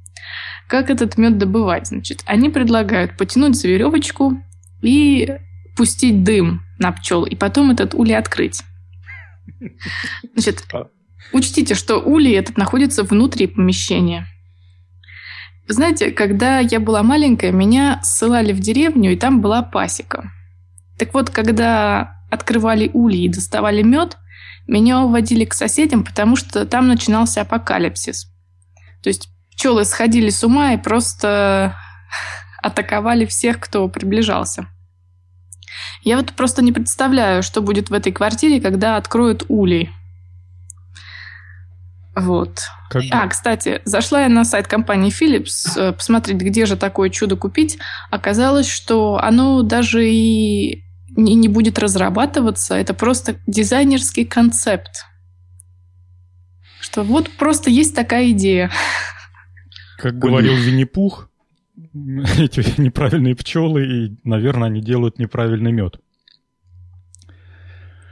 [0.67, 1.87] Как этот мед добывать?
[1.87, 4.43] Значит, они предлагают потянуть за веревочку
[4.83, 5.37] и
[5.75, 8.61] пустить дым на пчел, и потом этот улей открыть.
[10.33, 10.87] Значит, а.
[11.31, 14.27] учтите, что улей этот находится внутри помещения.
[15.67, 20.31] Знаете, когда я была маленькая, меня ссылали в деревню, и там была пасека.
[20.97, 24.17] Так вот, когда открывали ульи и доставали мед,
[24.67, 28.27] меня уводили к соседям, потому что там начинался апокалипсис.
[29.01, 31.77] То есть пчелы сходили с ума и просто
[32.61, 34.67] атаковали всех, кто приближался.
[36.01, 39.91] Я вот просто не представляю, что будет в этой квартире, когда откроют улей.
[42.15, 42.59] Вот.
[42.89, 43.03] Как...
[43.11, 47.79] А, кстати, зашла я на сайт компании Philips э, посмотреть, где же такое чудо купить.
[48.11, 50.83] Оказалось, что оно даже и
[51.15, 52.75] не, не будет разрабатываться.
[52.75, 55.05] Это просто дизайнерский концепт.
[56.79, 58.69] Что вот просто есть такая идея.
[59.97, 61.29] Как говорил Винни-Пух,
[62.37, 65.99] эти неправильные пчелы, и, наверное, они делают неправильный мед.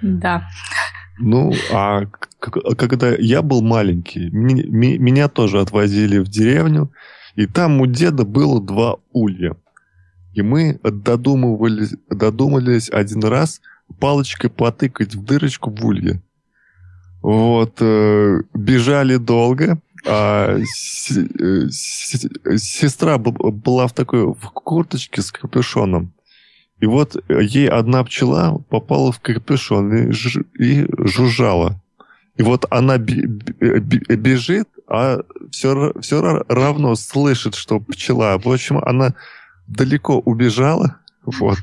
[0.01, 0.47] Да.
[1.19, 2.05] Ну, а
[2.39, 6.91] когда я был маленький, меня тоже отвозили в деревню,
[7.35, 9.55] и там у деда было два улья.
[10.33, 13.61] И мы додумывались, додумались один раз
[13.99, 16.21] палочкой потыкать в дырочку в улье.
[17.21, 26.13] Вот, э, бежали долго, а э, сестра была в такой в курточке с капюшоном.
[26.79, 31.79] И вот ей одна пчела попала в капюшон и, ж, и жужжала.
[32.35, 35.19] И вот она бежит, а
[35.51, 38.39] все, все равно слышит, что пчела.
[38.39, 39.13] В общем, она
[39.67, 40.97] далеко убежала.
[41.23, 41.59] Вот.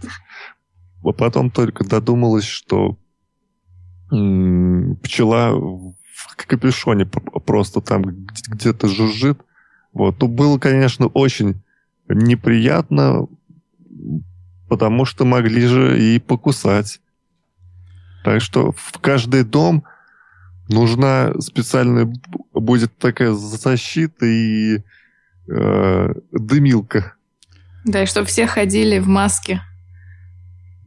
[1.05, 2.96] А потом только додумалась, что
[4.09, 8.02] пчела в капюшоне просто там
[8.48, 9.40] где-то жужжит.
[9.92, 10.20] Вот.
[10.20, 11.62] Ну, было, конечно, очень
[12.09, 13.28] неприятно,
[14.68, 17.00] потому что могли же и покусать.
[18.24, 19.85] Так что в каждый дом
[20.68, 22.12] нужна специальная
[22.52, 24.83] будет такая защита и
[25.48, 27.14] э, дымилка.
[27.85, 29.62] Да, и чтобы все ходили в маске.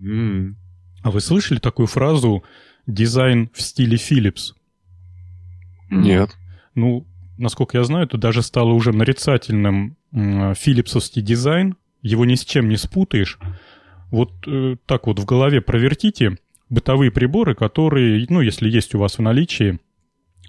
[0.02, 0.56] Mm.
[1.04, 2.44] А вы слышали такую фразу
[2.86, 4.54] «дизайн в стиле Philips»?
[5.92, 6.38] Нет.
[6.74, 7.06] Ну,
[7.38, 11.76] насколько я знаю, это даже стало уже нарицательным филипсовский дизайн.
[12.02, 13.38] Его ни с чем не спутаешь.
[14.10, 16.38] Вот э, так вот в голове провертите
[16.70, 19.80] бытовые приборы, которые, ну, если есть у вас в наличии,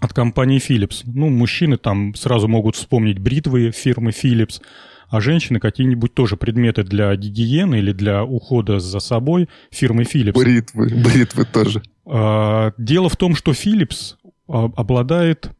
[0.01, 1.03] от компании Philips.
[1.05, 4.61] Ну, мужчины там сразу могут вспомнить бритвы фирмы Philips,
[5.09, 10.33] а женщины какие-нибудь тоже предметы для гигиены или для ухода за собой фирмы Philips.
[10.33, 11.83] Бритвы, бритвы тоже.
[12.05, 15.51] А, дело в том, что Philips обладает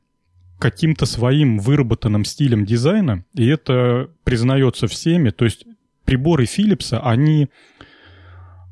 [0.59, 5.31] каким-то своим выработанным стилем дизайна, и это признается всеми.
[5.31, 5.65] То есть
[6.05, 7.49] приборы Philips, они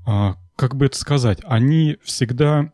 [0.07, 2.73] а, как бы это сказать, они всегда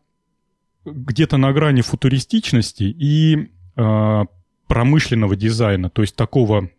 [0.85, 4.25] где-то на грани футуристичности и э,
[4.67, 6.69] промышленного дизайна, то есть такого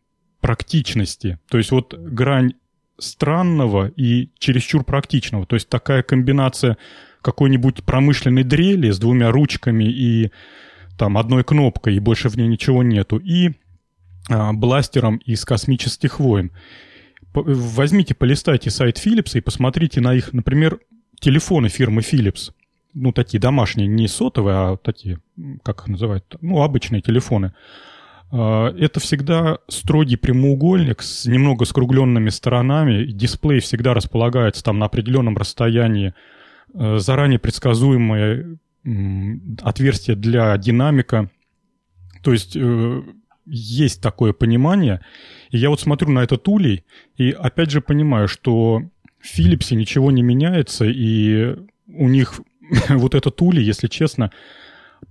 [0.40, 1.38] практичности.
[1.48, 2.52] То есть вот грань
[2.98, 5.46] странного и чересчур практичного.
[5.46, 6.76] То есть такая комбинация
[7.22, 10.30] какой-нибудь промышленной дрели с двумя ручками и
[10.96, 13.50] там одной кнопкой, и больше в ней ничего нету, и
[14.28, 16.50] э, бластером из космических войн
[17.34, 20.80] возьмите, полистайте сайт Philips и посмотрите на их, например,
[21.20, 22.52] телефоны фирмы Philips.
[22.94, 25.20] Ну, такие домашние, не сотовые, а такие,
[25.62, 27.54] как их называют, ну, обычные телефоны.
[28.30, 33.04] А, это всегда строгий прямоугольник с немного скругленными сторонами.
[33.04, 36.14] Дисплей всегда располагается там на определенном расстоянии.
[36.74, 38.58] А, заранее предсказуемое
[39.60, 41.30] отверстие для динамика.
[42.22, 43.02] То есть э,
[43.44, 45.00] есть такое понимание.
[45.50, 46.84] И я вот смотрю на этот улей,
[47.16, 48.82] и опять же понимаю, что
[49.18, 52.40] в Philips ничего не меняется, и у них
[52.88, 54.30] вот этот улей, если честно,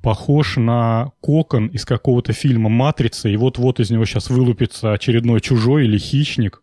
[0.01, 5.85] похож на кокон из какого-то фильма «Матрица», и вот-вот из него сейчас вылупится очередной чужой
[5.85, 6.61] или хищник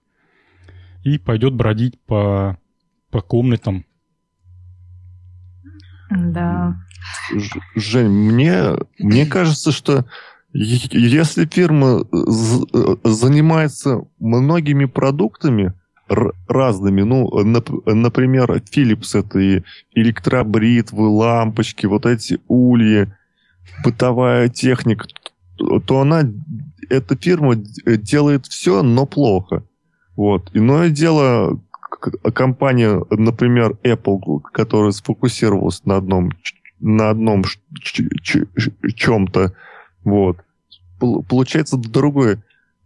[1.04, 2.58] и пойдет бродить по,
[3.10, 3.84] по комнатам.
[6.10, 6.76] Да.
[7.74, 10.04] Жень, мне, мне кажется, что
[10.52, 12.04] если фирма
[13.04, 15.74] занимается многими продуктами
[16.08, 17.28] разными, ну,
[17.86, 19.62] например, Philips это и
[19.94, 23.12] электробритвы, лампочки, вот эти ульи,
[23.82, 25.06] бытовая техника,
[25.56, 26.22] то она,
[26.90, 29.64] эта фирма делает все, но плохо.
[30.16, 30.50] Вот.
[30.52, 31.60] Иное дело,
[31.96, 36.32] компания, например, Apple, которая сфокусировалась на одном,
[36.80, 37.44] на одном
[38.94, 39.54] чем-то,
[40.04, 40.38] вот,
[40.98, 42.38] получается другой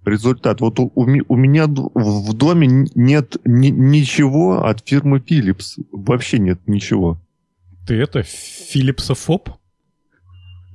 [0.05, 0.61] результат.
[0.61, 5.77] Вот у, у меня в доме нет ни, ничего от фирмы Philips.
[5.92, 7.18] Вообще нет ничего.
[7.87, 9.51] Ты это, филипсофоб?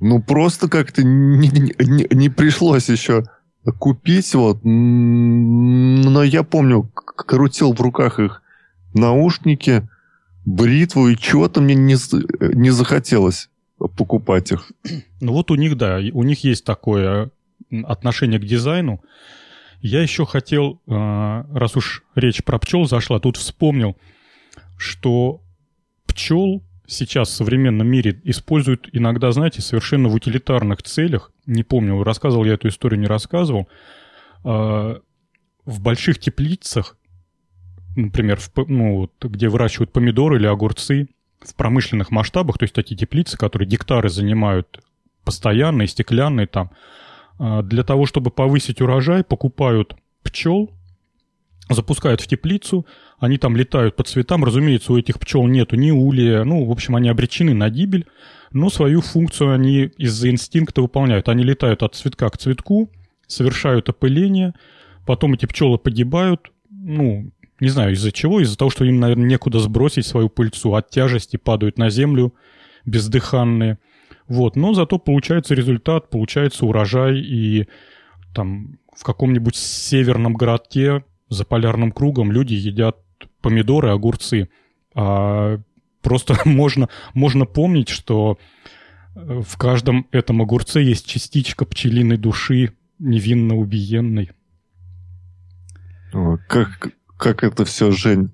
[0.00, 3.24] Ну, просто как-то не, не, не пришлось еще
[3.72, 4.60] купить, вот.
[4.62, 8.42] Но я помню, крутил в руках их
[8.94, 9.88] наушники,
[10.44, 11.96] бритву, и чего-то мне не,
[12.54, 13.48] не захотелось
[13.78, 14.70] покупать их.
[15.20, 17.30] Ну вот у них, да, у них есть такое
[17.84, 19.02] отношение к дизайну.
[19.80, 23.96] Я еще хотел, а, раз уж речь про пчел зашла, тут вспомнил,
[24.78, 25.42] что
[26.06, 31.32] пчел сейчас в современном мире используют иногда, знаете, совершенно в утилитарных целях.
[31.46, 33.68] Не помню, рассказывал я эту историю, не рассказывал.
[34.44, 35.00] А,
[35.64, 36.96] в больших теплицах,
[37.96, 41.08] например, в, ну, где выращивают помидоры или огурцы,
[41.40, 44.82] в промышленных масштабах, то есть такие теплицы, которые гектары занимают
[45.24, 46.70] постоянные, стеклянные там,
[47.38, 50.70] а, для того, чтобы повысить урожай, покупают пчел,
[51.68, 52.86] запускают в теплицу,
[53.18, 54.44] они там летают по цветам.
[54.44, 58.06] Разумеется, у этих пчел нету ни улья, ну, в общем, они обречены на гибель,
[58.52, 61.28] но свою функцию они из-за инстинкта выполняют.
[61.28, 62.90] Они летают от цветка к цветку,
[63.26, 64.54] совершают опыление,
[65.06, 69.58] потом эти пчелы погибают, ну, не знаю из-за чего, из-за того, что им, наверное, некуда
[69.58, 72.34] сбросить свою пыльцу, от тяжести падают на землю
[72.84, 73.78] бездыханные.
[74.28, 77.68] Вот, но зато получается результат, получается урожай, и
[78.34, 82.98] там в каком-нибудь северном городке за полярным кругом люди едят
[83.44, 84.48] помидоры, огурцы.
[84.94, 85.58] А
[86.02, 88.38] просто можно, можно помнить, что
[89.14, 94.30] э, в каждом этом огурце есть частичка пчелиной души, невинно убиенной.
[96.48, 98.30] как, как это все, Жень,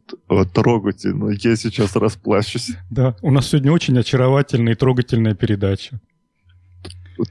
[0.55, 1.31] трогательно.
[1.31, 2.71] Я сейчас расплачусь.
[2.89, 6.01] Да, у нас сегодня очень очаровательная и трогательная передача.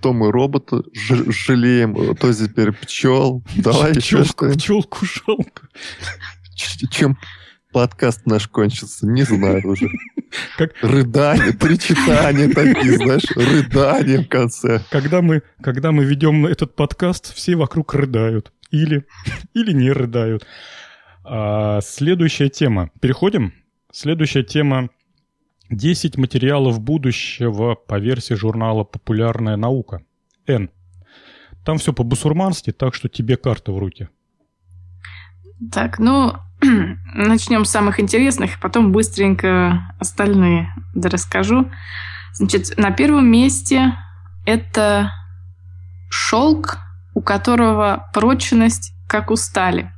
[0.02, 3.44] То мы робота жалеем, то теперь пчел.
[3.56, 5.68] Давай еще что Пчелку жалко.
[6.92, 7.18] Чем
[7.72, 9.88] подкаст наш кончится, не знаю уже.
[10.58, 10.74] Как...
[10.82, 14.82] Рыдание, причитания такие, знаешь, рыдание в конце.
[14.90, 18.52] Когда мы, когда мы ведем этот подкаст, все вокруг рыдают.
[18.72, 19.06] Или,
[19.54, 20.46] или не рыдают.
[21.24, 22.92] А, следующая тема.
[23.00, 23.54] Переходим.
[23.92, 24.90] Следующая тема
[25.70, 30.04] 10 материалов будущего по версии журнала «Популярная наука».
[30.48, 30.70] Н.
[31.66, 34.10] Там все по-бусурмански, так что тебе карта в руки.
[35.72, 41.70] Так, ну, начнем с самых интересных, потом быстренько остальные расскажу.
[42.34, 43.96] Значит, на первом месте
[44.46, 45.12] это
[46.10, 46.80] шелк,
[47.14, 49.92] у которого прочность как у стали.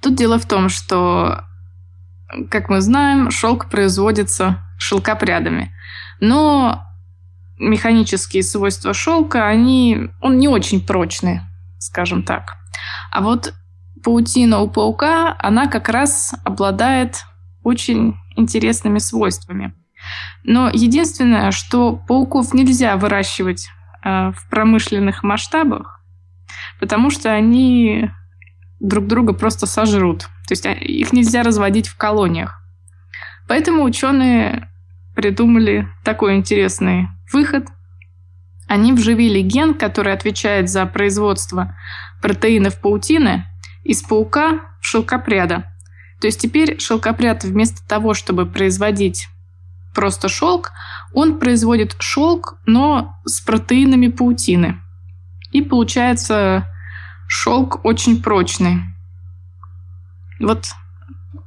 [0.00, 1.44] Тут дело в том, что,
[2.50, 5.72] как мы знаем, шелк производится шелкопрядами.
[6.20, 6.84] Но
[7.58, 11.40] механические свойства шелка, они, он не очень прочный,
[11.78, 12.56] скажем так.
[13.10, 13.54] А вот
[14.06, 17.24] паутина у паука, она как раз обладает
[17.64, 19.74] очень интересными свойствами.
[20.44, 23.66] Но единственное, что пауков нельзя выращивать
[24.04, 26.04] э, в промышленных масштабах,
[26.78, 28.08] потому что они
[28.78, 30.28] друг друга просто сожрут.
[30.46, 32.62] То есть а, их нельзя разводить в колониях.
[33.48, 34.70] Поэтому ученые
[35.16, 37.66] придумали такой интересный выход.
[38.68, 41.76] Они вживили ген, который отвечает за производство
[42.22, 43.46] протеинов паутины
[43.86, 45.72] из паука в шелкопряда.
[46.20, 49.28] То есть теперь шелкопряд вместо того, чтобы производить
[49.94, 50.72] просто шелк,
[51.12, 54.80] он производит шелк, но с протеинами паутины.
[55.52, 56.66] И получается
[57.28, 58.82] Шелк очень прочный.
[60.40, 60.66] Вот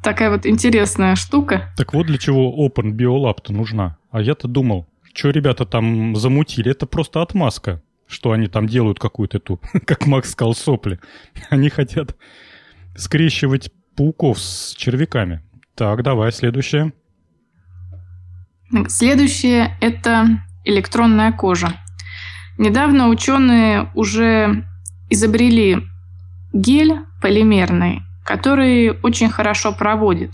[0.02, 1.72] такая вот интересная штука.
[1.78, 3.98] Так вот для чего Open Biolab-то нужна.
[4.12, 9.38] А я-то думал, что ребята там замутили, это просто отмазка, что они там делают какую-то
[9.38, 11.00] эту, как Макс сказал, сопли.
[11.50, 12.16] Они хотят
[12.96, 15.42] скрещивать пауков с червяками.
[15.76, 16.92] Так, давай, следующее.
[18.88, 21.74] Следующее– это электронная кожа.
[22.58, 24.66] Недавно ученые уже
[25.10, 25.78] изобрели
[26.52, 30.32] гель полимерный, который очень хорошо проводит.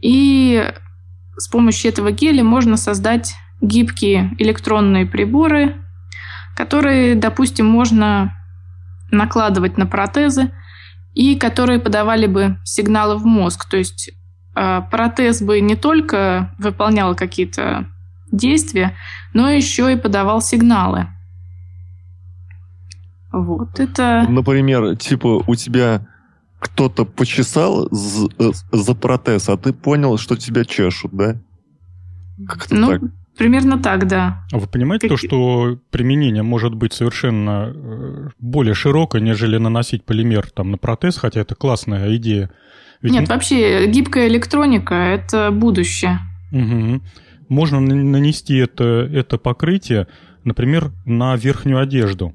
[0.00, 0.72] И
[1.36, 5.76] с помощью этого геля можно создать гибкие электронные приборы,
[6.56, 8.34] которые, допустим, можно
[9.12, 10.50] накладывать на протезы
[11.14, 13.68] и которые подавали бы сигналы в мозг.
[13.68, 14.10] То есть
[14.56, 17.86] э, протез бы не только выполнял какие-то
[18.32, 18.94] действия,
[19.34, 21.08] но еще и подавал сигналы.
[23.32, 24.24] Вот это...
[24.28, 26.06] Например, типа у тебя
[26.58, 31.36] кто-то почесал э, за протез, а ты понял, что тебя чешут, да?
[32.48, 33.02] Как-то ну, так.
[33.36, 34.44] Примерно так, да.
[34.52, 35.18] А вы понимаете как...
[35.18, 41.18] то, что применение может быть совершенно э, более широкое, нежели наносить полимер там на протез,
[41.18, 42.50] хотя это классная идея.
[43.02, 43.12] Ведь...
[43.12, 46.20] Нет, вообще гибкая электроника– это будущее.
[46.52, 47.02] Угу.
[47.48, 50.08] Можно нанести это, это покрытие,
[50.44, 52.34] например, на верхнюю одежду.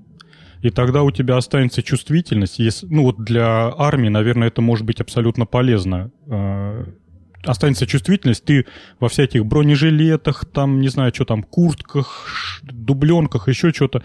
[0.62, 2.60] И тогда у тебя останется чувствительность.
[2.60, 6.86] Если, ну вот для армии, наверное, это может быть абсолютно полезно э,
[7.44, 8.66] останется чувствительность, ты
[9.00, 12.28] во всяких бронежилетах, там, не знаю, что там, куртках,
[12.64, 14.04] дубленках, еще что-то,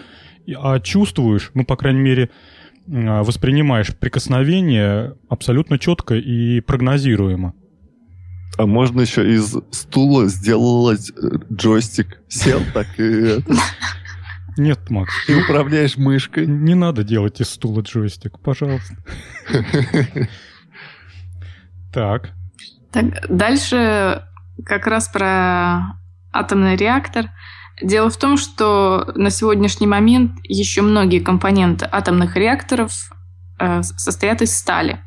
[0.57, 2.31] а чувствуешь, ну, по крайней мере,
[2.89, 7.55] а, воспринимаешь прикосновение абсолютно четко и прогнозируемо.
[8.59, 12.23] А можно еще из стула сделать э, джойстик.
[12.29, 13.45] Сел так и...
[14.57, 15.13] Нет, Макс.
[15.29, 16.47] И управляешь мышкой.
[16.47, 18.97] Не надо делать из стула джойстик, пожалуйста.
[21.93, 22.35] Так.
[22.97, 24.23] Так, дальше
[24.65, 25.99] как раз про
[26.33, 27.27] атомный реактор.
[27.83, 33.13] Дело в том, что на сегодняшний момент еще многие компоненты атомных реакторов
[33.59, 35.01] э, состоят из стали.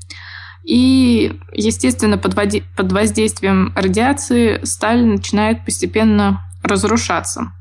[0.64, 7.54] И, естественно, под, води- под воздействием радиации сталь начинает постепенно разрушаться.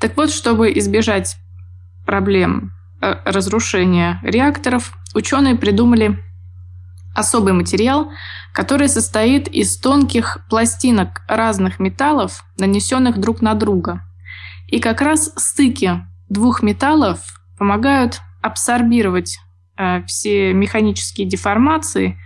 [0.00, 1.38] Так вот, чтобы избежать
[2.04, 6.22] проблем э, разрушения реакторов, ученые придумали
[7.14, 8.10] особый материал,
[8.52, 14.02] который состоит из тонких пластинок разных металлов, нанесенных друг на друга.
[14.66, 17.20] И как раз стыки двух металлов
[17.58, 19.38] помогают абсорбировать
[19.76, 22.18] э, все механические деформации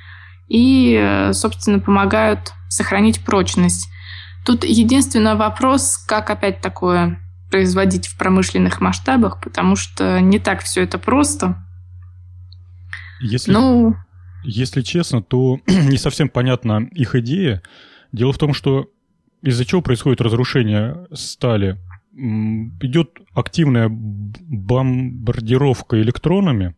[0.49, 3.89] и, э, собственно, помогают сохранить прочность.
[4.45, 7.19] Тут единственный вопрос, как опять такое
[7.51, 11.57] производить в промышленных масштабах, потому что не так все это просто.
[13.21, 13.53] Если...
[13.53, 13.97] Ну,
[14.45, 17.63] если честно, то не совсем понятна их идея.
[18.13, 18.91] Дело в том, что
[19.43, 21.79] из-за чего происходит разрушение стали?
[22.17, 26.77] Идет активная бомбардировка электронами,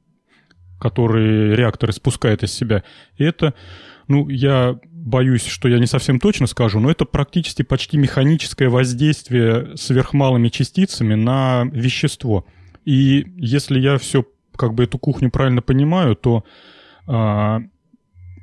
[0.80, 2.82] которые реакторы спускают из себя.
[3.18, 3.52] И это,
[4.08, 9.76] ну, я боюсь, что я не совсем точно скажу, но это практически почти механическое воздействие
[9.76, 12.44] сверхмалыми частицами на вещество.
[12.84, 14.24] И если я все,
[14.56, 16.44] как бы эту кухню правильно понимаю, то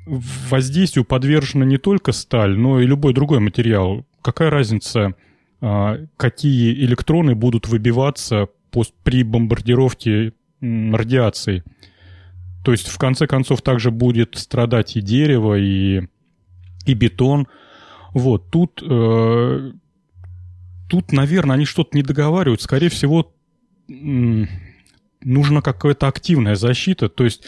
[0.06, 4.04] воздействию подвержена не только сталь, но и любой другой материал.
[4.22, 5.14] Какая разница,
[5.60, 8.48] а, какие электроны будут выбиваться
[9.02, 11.62] при бомбардировке радиацией?
[12.64, 16.08] То есть, в конце концов, также будет страдать и дерево, и,
[16.86, 17.46] и бетон.
[18.14, 19.72] Вот, тут, э,
[20.88, 22.62] тут, наверное, они что-то не договаривают.
[22.62, 23.34] Скорее всего,
[23.86, 27.10] нужна какая-то активная защита.
[27.10, 27.44] То есть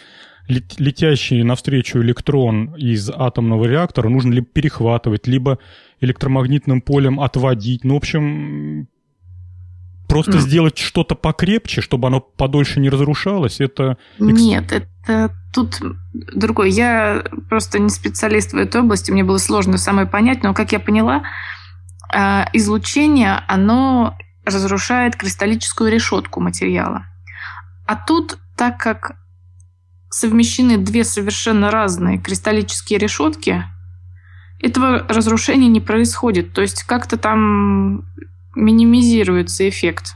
[0.49, 5.59] летящий навстречу электрон из атомного реактора нужно либо перехватывать, либо
[6.01, 7.84] электромагнитным полем отводить.
[7.84, 8.88] Ну, в общем,
[10.09, 13.99] просто сделать что-то покрепче, чтобы оно подольше не разрушалось, это...
[14.18, 15.80] Нет, это тут
[16.12, 16.70] другой.
[16.70, 20.80] Я просто не специалист в этой области, мне было сложно самое понять, но, как я
[20.80, 21.22] поняла,
[22.12, 27.07] а, излучение, оно разрушает кристаллическую решетку материала.
[27.86, 29.16] А тут, так как
[30.11, 33.64] совмещены две совершенно разные кристаллические решетки,
[34.61, 36.52] этого разрушения не происходит.
[36.52, 38.04] То есть как-то там
[38.54, 40.14] минимизируется эффект.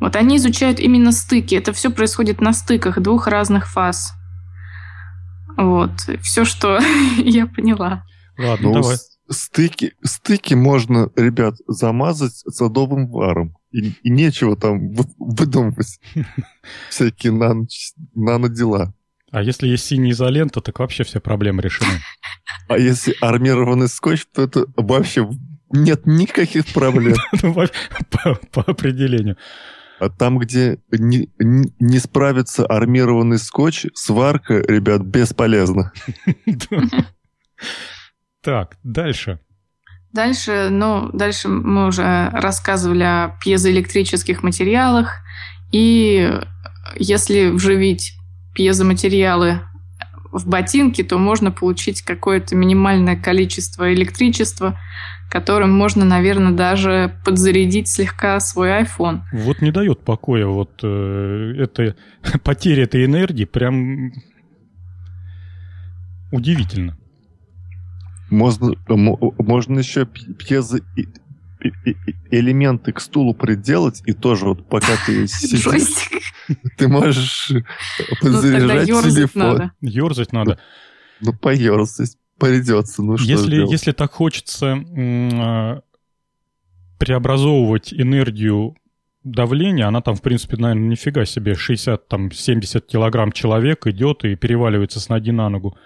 [0.00, 1.54] Вот они изучают именно стыки.
[1.54, 4.12] Это все происходит на стыках двух разных фаз.
[5.56, 5.92] Вот.
[6.20, 6.78] Все, что
[7.16, 8.04] я поняла.
[8.36, 8.96] Ладно, ну, давай.
[9.30, 13.56] Стыки, стыки можно, ребят, замазать садовым варом.
[13.74, 15.98] И, и нечего там выдумывать
[16.90, 17.66] всякие нано,
[18.14, 18.94] нанодела.
[19.32, 21.90] А если есть синяя изолента, так вообще все проблемы решены.
[22.68, 25.28] А если армированный скотч, то это вообще
[25.70, 27.16] нет никаких проблем.
[27.42, 27.52] Ну,
[28.52, 29.36] по определению.
[29.98, 35.92] А там, где не, не справится армированный скотч, сварка, ребят, бесполезна.
[38.40, 39.40] Так, дальше.
[40.14, 45.16] Дальше, ну, дальше мы уже рассказывали о пьезоэлектрических материалах.
[45.72, 46.32] И
[46.96, 48.14] если вживить
[48.54, 49.58] пьезоматериалы
[50.30, 54.78] в ботинки, то можно получить какое-то минимальное количество электричества,
[55.30, 59.22] которым можно, наверное, даже подзарядить слегка свой iPhone.
[59.32, 61.96] Вот не дает покоя вот э, это
[62.44, 64.12] потеря этой энергии прям
[66.30, 66.96] удивительно.
[68.34, 70.80] Можно, можно еще пьезо
[72.30, 76.10] элементы к стулу приделать, и тоже вот пока ты сидишь,
[76.76, 77.62] ты можешь ну,
[78.20, 79.72] подзаряжать телефон.
[79.80, 80.58] Ёрзать надо.
[81.20, 83.02] Ну, поерзать придется.
[83.02, 85.80] Ну, что если, если так хочется а,
[86.98, 88.76] преобразовывать энергию
[89.22, 95.08] давления, она там, в принципе, наверное, нифига себе, 60-70 килограмм человек идет и переваливается с
[95.08, 95.78] ноги на ногу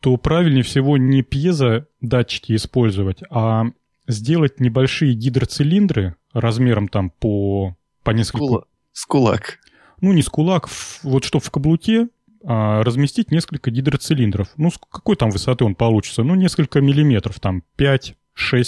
[0.00, 3.66] то правильнее всего не пьезодатчики использовать, а
[4.06, 8.44] сделать небольшие гидроцилиндры размером там по, по несколько...
[8.44, 8.64] Скула...
[8.92, 9.58] С кулак.
[10.00, 10.68] Ну, не с кулак,
[11.02, 12.08] вот что в каблуке
[12.44, 14.48] а, разместить несколько гидроцилиндров.
[14.56, 16.22] Ну, с какой там высоты он получится?
[16.22, 18.14] Ну, несколько миллиметров, там 5-6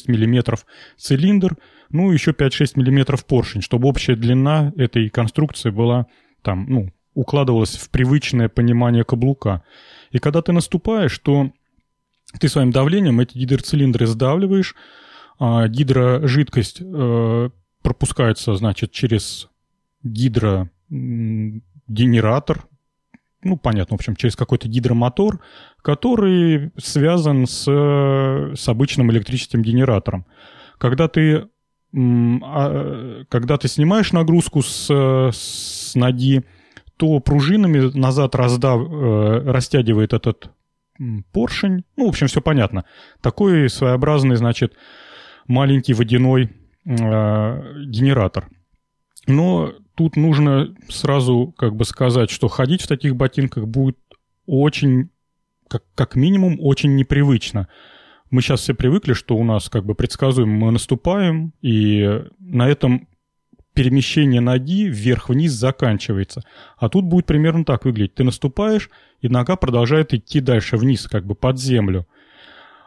[0.09, 0.67] миллиметров
[0.97, 1.57] цилиндр,
[1.91, 6.07] ну, еще 5-6 миллиметров поршень, чтобы общая длина этой конструкции была
[6.43, 9.63] там, ну, укладывалась в привычное понимание каблука.
[10.11, 11.51] И когда ты наступаешь, то
[12.41, 14.75] ты своим давлением эти гидроцилиндры сдавливаешь,
[15.39, 17.51] а гидрожидкость э,
[17.83, 19.49] пропускается, значит, через
[20.03, 22.67] гидрогенератор,
[23.43, 25.41] ну, понятно, в общем, через какой-то гидромотор,
[25.83, 30.27] который связан с, с обычным электрическим генератором.
[30.77, 31.49] Когда ты,
[31.95, 34.91] а, когда ты снимаешь нагрузку с,
[35.33, 36.45] с ноги,
[36.99, 40.51] то пружинами назад раздав, э, растягивает этот
[41.33, 41.85] поршень.
[41.97, 42.85] Ну, в общем, все понятно.
[43.21, 44.75] Такой своеобразный, значит,
[45.47, 46.51] маленький водяной
[46.85, 46.93] э,
[47.87, 48.49] генератор.
[49.27, 53.99] Но тут нужно сразу как бы сказать, что ходить в таких ботинках будет
[54.47, 55.11] очень,
[55.69, 57.69] как, как минимум, очень непривычно.
[58.31, 63.08] Мы сейчас все привыкли, что у нас как бы предсказуемо мы наступаем, и на этом
[63.79, 66.43] перемещение ноги вверх-вниз заканчивается.
[66.79, 68.17] А тут будет примерно так выглядеть.
[68.17, 72.09] Ты наступаешь, и нога продолжает идти дальше вниз, как бы под землю.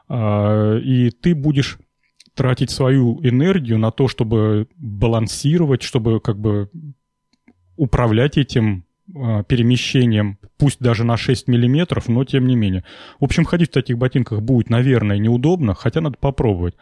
[0.09, 1.79] А, и ты будешь
[2.35, 6.69] тратить свою энергию на то, чтобы балансировать, чтобы как бы
[7.77, 8.83] управлять этим
[9.15, 12.83] а, перемещением, пусть даже на 6 миллиметров, но тем не менее.
[13.21, 16.75] В общем, ходить в таких ботинках будет, наверное, неудобно, хотя надо попробовать.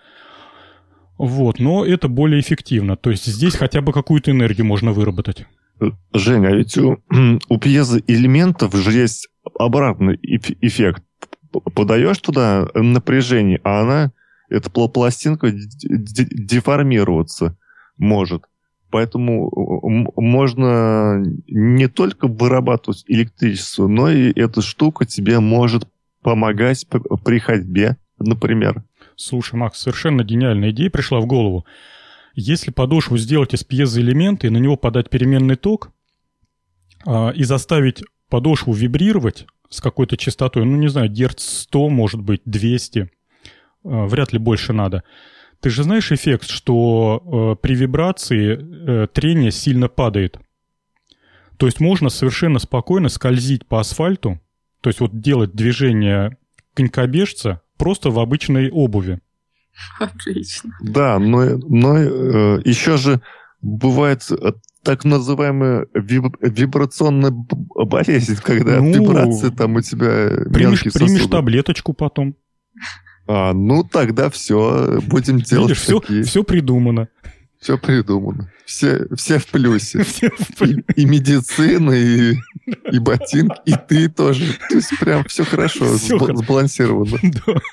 [1.20, 2.96] Вот, но это более эффективно.
[2.96, 5.46] То есть здесь хотя бы какую-то энергию можно выработать.
[6.14, 7.00] Женя, а ведь у,
[7.50, 9.28] у пьезоэлементов же есть
[9.60, 11.04] обратный эффект.
[11.52, 14.14] Подаешь туда напряжение, а она,
[14.50, 17.58] эта пластинка, деформироваться
[17.98, 18.46] может.
[18.90, 19.52] Поэтому
[20.16, 25.86] можно не только вырабатывать электричество, но и эта штука тебе может
[26.22, 26.88] помогать
[27.26, 28.86] при ходьбе, например.
[29.20, 31.66] Слушай, Макс, совершенно гениальная идея пришла в голову.
[32.36, 35.92] Если подошву сделать из пьезоэлемента и на него подать переменный ток,
[37.06, 42.42] а, и заставить подошву вибрировать с какой-то частотой, ну, не знаю, герц 100, может быть,
[42.46, 43.12] 200,
[43.84, 45.04] а, вряд ли больше надо.
[45.60, 50.40] Ты же знаешь эффект, что э, при вибрации э, трение сильно падает.
[51.58, 54.40] То есть можно совершенно спокойно скользить по асфальту,
[54.80, 56.38] то есть вот делать движение
[56.74, 59.20] конькобежца просто в обычной обуви.
[60.00, 60.78] Отлично.
[60.82, 63.22] Да, но, но э, еще же
[63.62, 64.52] бывает э,
[64.84, 72.36] так называемая виб, вибрационная болезнь, когда ну, вибрации там у тебя примешь, примешь таблеточку потом.
[73.28, 76.24] А, ну тогда все, будем делать Видишь, такие.
[76.24, 77.08] Все, все придумано.
[77.60, 78.52] Все придумано.
[78.70, 80.04] Все, все в плюсе.
[80.04, 80.84] Все в плюсе.
[80.96, 82.36] И, и медицина, и,
[82.92, 84.46] и ботинки, и ты тоже.
[84.70, 87.18] То есть прям все хорошо, все сбалансировано.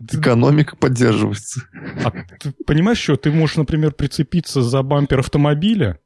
[0.00, 0.18] Да.
[0.18, 1.62] Экономика поддерживается.
[2.02, 6.00] А ты понимаешь, что ты можешь, например, прицепиться за бампер автомобиля,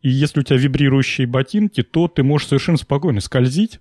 [0.00, 3.80] и если у тебя вибрирующие ботинки, то ты можешь совершенно спокойно скользить.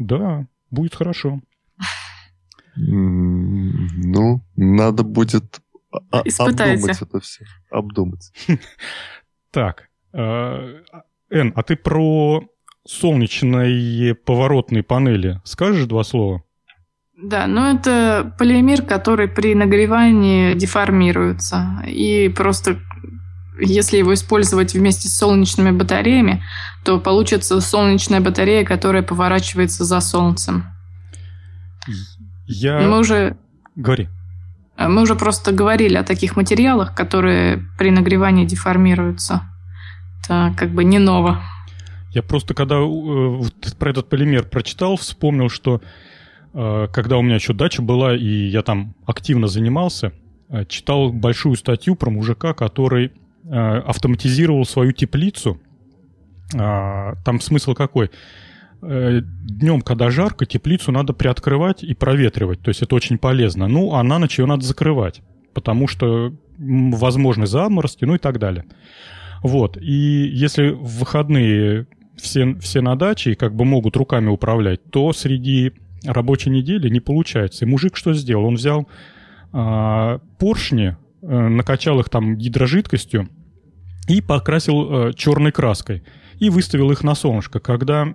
[0.00, 1.40] Да, будет хорошо.
[2.74, 5.60] Ну, надо будет
[6.10, 7.44] а, обдумать это все.
[7.70, 8.32] Обдумать.
[9.52, 9.88] Так.
[10.12, 12.42] Эн, а ты про
[12.86, 16.42] солнечные поворотные панели скажешь два слова?
[17.16, 21.82] Да, ну это полимер, который при нагревании деформируется.
[21.86, 22.78] И просто
[23.58, 26.44] если его использовать вместе с солнечными батареями,
[26.84, 30.66] то получится солнечная батарея, которая поворачивается за солнцем.
[32.46, 32.80] Я...
[32.80, 33.36] Мы уже...
[33.74, 34.08] Говори.
[34.78, 39.42] Мы уже просто говорили о таких материалах, которые при нагревании деформируются.
[40.24, 41.40] Это как бы не ново.
[42.16, 45.82] Я просто, когда э, про этот полимер прочитал, вспомнил, что
[46.54, 50.12] э, когда у меня еще дача была, и я там активно занимался,
[50.48, 53.12] э, читал большую статью про мужика, который
[53.44, 55.60] э, автоматизировал свою теплицу.
[56.54, 58.10] Э, там смысл какой?
[58.82, 62.60] Э, днем, когда жарко, теплицу надо приоткрывать и проветривать.
[62.60, 63.68] То есть это очень полезно.
[63.68, 65.22] Ну, а на ночь ее надо закрывать,
[65.54, 68.64] потому что возможны заморозки, ну и так далее.
[69.42, 69.76] Вот.
[69.76, 75.12] И если в выходные все, все на даче и как бы могут руками управлять, то
[75.12, 75.72] среди
[76.04, 77.64] рабочей недели не получается.
[77.64, 78.46] И мужик что сделал?
[78.46, 78.88] Он взял
[79.52, 83.28] а, поршни, а, накачал их там гидрожидкостью
[84.08, 86.02] и покрасил а, черной краской.
[86.38, 87.60] И выставил их на солнышко.
[87.60, 88.14] Когда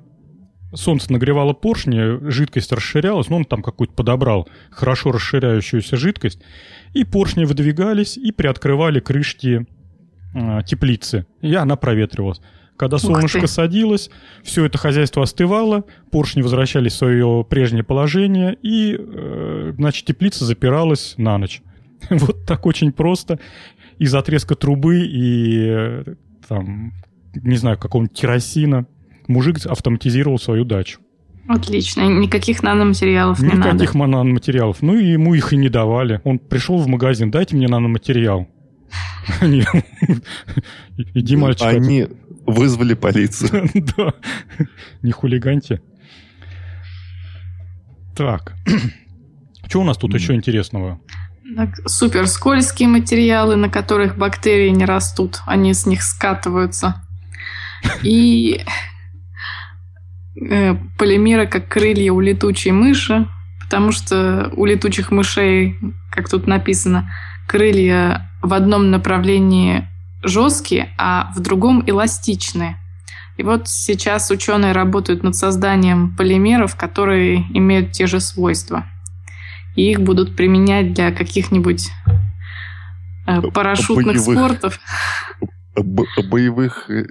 [0.74, 6.41] солнце нагревало поршни, жидкость расширялась, ну, он там какую-то подобрал хорошо расширяющуюся жидкость,
[6.93, 9.65] и поршни выдвигались и приоткрывали крышки
[10.34, 12.41] э, теплицы, и она проветривалась.
[12.78, 14.09] Когда солнышко садилось,
[14.43, 21.13] все это хозяйство остывало, поршни возвращались в свое прежнее положение, и, э, значит, теплица запиралась
[21.17, 21.61] на ночь.
[22.09, 23.39] Вот так очень просто.
[23.99, 26.15] Из отрезка трубы и, э,
[26.47, 26.93] там,
[27.36, 28.88] не знаю, какого-нибудь керосина
[29.32, 30.99] мужик автоматизировал свою дачу.
[31.47, 32.01] Отлично.
[32.07, 33.75] Никаких наноматериалов не Никаких надо.
[33.75, 34.82] Никаких наноматериалов.
[34.82, 36.21] Ну, и ему их и не давали.
[36.23, 38.47] Он пришел в магазин, дайте мне наноматериал.
[40.97, 41.67] Иди, мальчик.
[41.67, 42.07] Они
[42.45, 43.69] вызвали полицию.
[43.97, 44.13] Да.
[45.01, 45.82] Не хулиганьте.
[48.15, 48.53] Так.
[49.67, 50.99] Что у нас тут еще интересного?
[51.86, 55.39] Супер скользкие материалы, на которых бактерии не растут.
[55.45, 57.01] Они с них скатываются.
[58.03, 58.61] И
[60.36, 63.27] э, полимеры, как крылья у летучей мыши,
[63.61, 65.77] потому что у летучих мышей,
[66.11, 67.11] как тут написано,
[67.47, 69.88] крылья в одном направлении
[70.23, 72.77] жесткие, а в другом эластичные.
[73.38, 78.86] И вот сейчас ученые работают над созданием полимеров, которые имеют те же свойства.
[79.75, 81.89] И их будут применять для каких-нибудь
[83.25, 84.79] э, парашютных боевых, спортов.
[85.75, 87.05] Бо боевых э,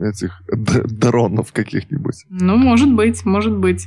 [0.00, 2.24] этих дронов каких-нибудь.
[2.28, 3.86] Ну, может быть, может быть.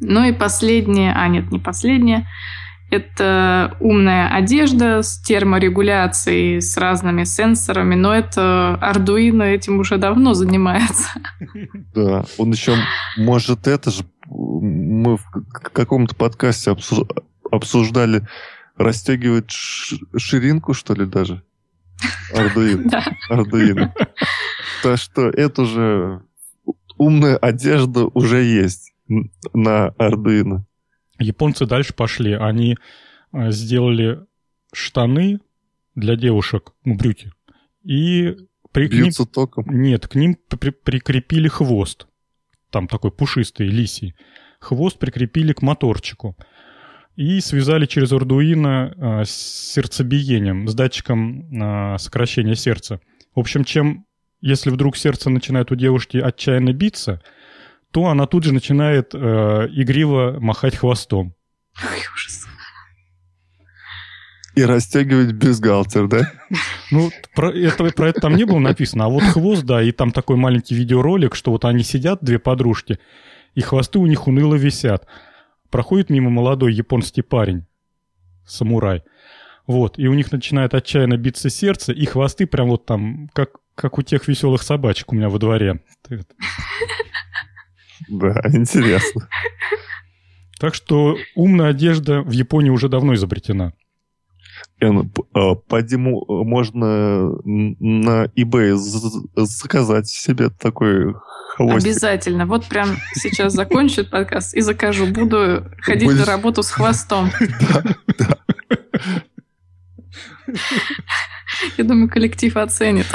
[0.00, 2.26] Ну и последнее, а нет, не последнее,
[2.90, 11.08] это умная одежда с терморегуляцией, с разными сенсорами, но это Arduino этим уже давно занимается.
[11.94, 12.76] Да, он еще
[13.16, 14.04] может это же...
[14.26, 15.30] Мы в
[15.72, 16.74] каком-то подкасте
[17.50, 18.26] обсуждали
[18.76, 21.42] расстегивать ширинку, что ли, даже?
[22.34, 22.88] Arduino.
[22.88, 23.04] Да.
[24.82, 26.22] Так что это же
[26.96, 28.92] умная одежда уже есть
[29.52, 30.62] на Arduino.
[31.18, 32.32] Японцы дальше пошли.
[32.32, 32.76] Они
[33.32, 34.20] э, сделали
[34.72, 35.40] штаны
[35.94, 37.30] для девушек, ну, брюки.
[37.84, 38.36] И
[38.72, 39.64] при, Бьются ним, током?
[39.68, 42.08] Нет, к ним при, прикрепили хвост.
[42.70, 44.14] Там такой пушистый, лисий.
[44.58, 46.36] Хвост прикрепили к моторчику.
[47.14, 53.00] И связали через Arduino э, с сердцебиением, с датчиком э, сокращения сердца.
[53.36, 54.06] В общем, чем,
[54.44, 57.22] если вдруг сердце начинает у девушки отчаянно биться,
[57.92, 59.18] то она тут же начинает э,
[59.72, 61.34] игриво махать хвостом.
[61.82, 62.46] Ой, ужас.
[64.54, 66.30] И расстегивать бюстгальтер, да?
[66.90, 70.12] Ну, про это, про это там не было написано, а вот хвост, да, и там
[70.12, 72.98] такой маленький видеоролик, что вот они сидят, две подружки,
[73.54, 75.06] и хвосты у них уныло висят.
[75.70, 77.64] Проходит мимо молодой японский парень,
[78.46, 79.04] самурай,
[79.66, 83.98] вот, и у них начинает отчаянно биться сердце, и хвосты прям вот там, как, как
[83.98, 85.80] у тех веселых собачек у меня во дворе.
[88.08, 89.28] Да, интересно.
[90.58, 93.72] Так что умная одежда в Японии уже давно изобретена.
[94.80, 101.14] А, по Диму можно на eBay заказать себе такой
[101.54, 101.86] хвостик.
[101.86, 102.46] Обязательно.
[102.46, 105.06] Вот прям сейчас закончит подкаст и закажу.
[105.06, 106.20] Буду ходить Будешь...
[106.20, 107.30] на работу с хвостом.
[107.68, 107.82] Да,
[108.18, 108.38] да.
[111.76, 113.06] Я думаю, коллектив оценит.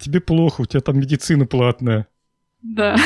[0.00, 2.06] Тебе плохо, у тебя там медицина платная.
[2.62, 2.96] Да.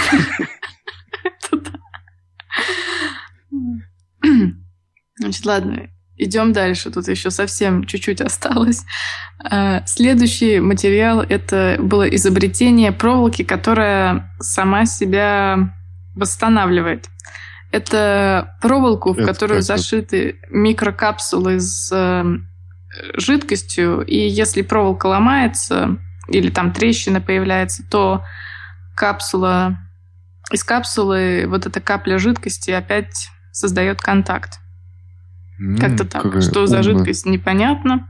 [5.18, 6.90] Значит, ладно, идем дальше.
[6.90, 8.84] Тут еще совсем чуть-чуть осталось.
[9.42, 15.74] А, следующий материал– это было изобретение проволоки, которая сама себя
[16.14, 17.08] восстанавливает.
[17.70, 22.24] Это проволоку, в это которую зашиты микрокапсулы с э,
[23.14, 25.98] жидкостью, и если проволока ломается,
[26.28, 28.24] или там трещина появляется, то
[28.94, 29.78] капсула
[30.50, 34.60] из капсулы вот эта капля жидкости опять создает контакт.
[35.80, 36.24] Как-то так.
[36.40, 36.82] Что за умная.
[36.82, 38.08] жидкость, непонятно.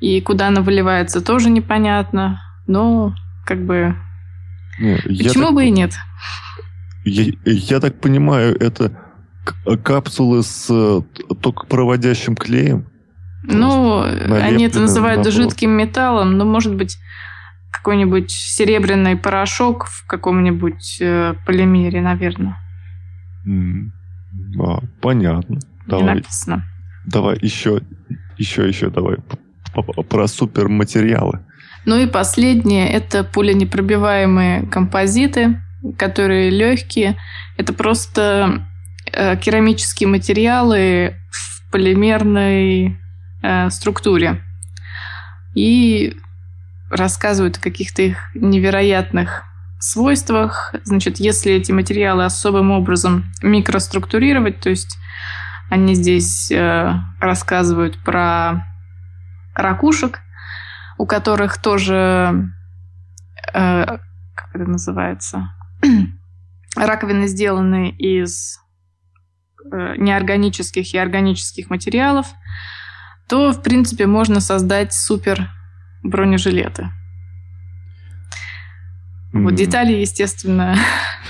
[0.00, 2.40] И куда она выливается, тоже непонятно.
[2.66, 3.14] Но,
[3.44, 3.94] как бы,
[4.78, 5.92] Не, я почему так бы и нет?
[7.04, 8.92] Я, я так понимаю, это
[9.82, 11.00] капсулы с э,
[11.40, 12.86] токопроводящим клеем?
[13.44, 16.98] Ну, они это называют на жидким металлом, но, может быть,
[17.72, 22.56] какой-нибудь серебряный порошок в каком-нибудь э, полимере, наверное.
[24.60, 25.54] А, понятно.
[25.54, 26.64] Не Давай, написано.
[27.04, 27.80] давай еще,
[28.38, 29.16] еще, еще давай
[30.08, 31.40] про суперматериалы.
[31.84, 35.60] Ну и последнее– это пуленепробиваемые композиты,
[35.98, 37.16] которые легкие.
[37.56, 38.66] Это просто
[39.12, 42.98] э, керамические материалы в полимерной
[43.42, 44.42] э, структуре.
[45.54, 46.16] И
[46.90, 49.44] рассказывают о каких-то их невероятных
[49.78, 50.74] свойствах.
[50.84, 54.98] Значит, если эти материалы особым образом микроструктурировать, то есть
[55.70, 58.66] они здесь э, рассказывают про
[59.54, 60.20] ракушек,
[60.98, 62.52] у которых тоже,
[63.52, 63.98] э,
[64.34, 65.50] как это называется,
[66.76, 68.58] раковины сделаны из
[69.70, 72.26] э, неорганических и органических материалов,
[73.28, 75.50] то, в принципе, можно создать супер
[76.02, 76.88] бронежилеты.
[79.32, 79.56] Вот М.
[79.56, 80.76] детали, естественно,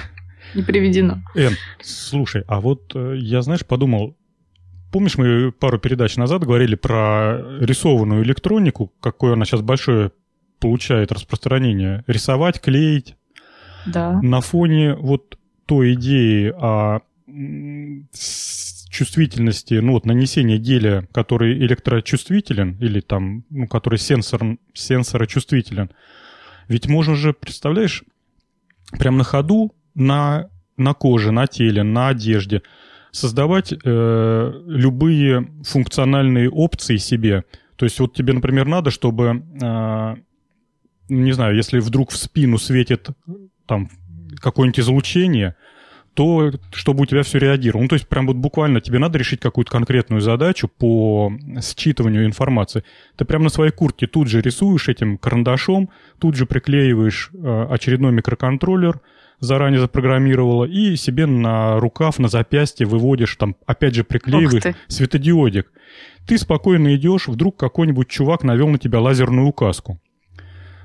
[0.54, 1.22] не приведено.
[1.34, 4.16] Эн, слушай, а вот э, я, знаешь, подумал,
[4.90, 10.12] помнишь, мы пару передач назад говорили про рисованную электронику, какое она сейчас большое
[10.58, 12.04] получает распространение.
[12.06, 13.16] Рисовать, клеить.
[13.86, 14.20] Да.
[14.22, 17.00] На фоне вот той идеи о
[18.90, 25.90] чувствительности, ну вот нанесения геля, который электрочувствителен, или там, ну, который сенсор, сенсорочувствителен,
[26.68, 28.04] ведь можно же, представляешь,
[28.98, 32.62] прямо на ходу на, на коже, на теле, на одежде
[33.10, 37.44] создавать э, любые функциональные опции себе.
[37.76, 40.16] То есть вот тебе, например, надо, чтобы, э,
[41.08, 43.08] не знаю, если вдруг в спину светит
[43.72, 43.88] там
[44.36, 45.56] какое-нибудь излучение,
[46.12, 47.84] то чтобы у тебя все реагировало.
[47.84, 52.84] Ну, то есть прям вот буквально тебе надо решить какую-то конкретную задачу по считыванию информации.
[53.16, 58.12] Ты прямо на своей куртке тут же рисуешь этим карандашом, тут же приклеиваешь э, очередной
[58.12, 59.00] микроконтроллер,
[59.40, 65.72] заранее запрограммировала, и себе на рукав, на запястье выводишь, там, опять же, приклеиваешь светодиодик.
[66.26, 69.98] Ты спокойно идешь, вдруг какой-нибудь чувак навел на тебя лазерную указку.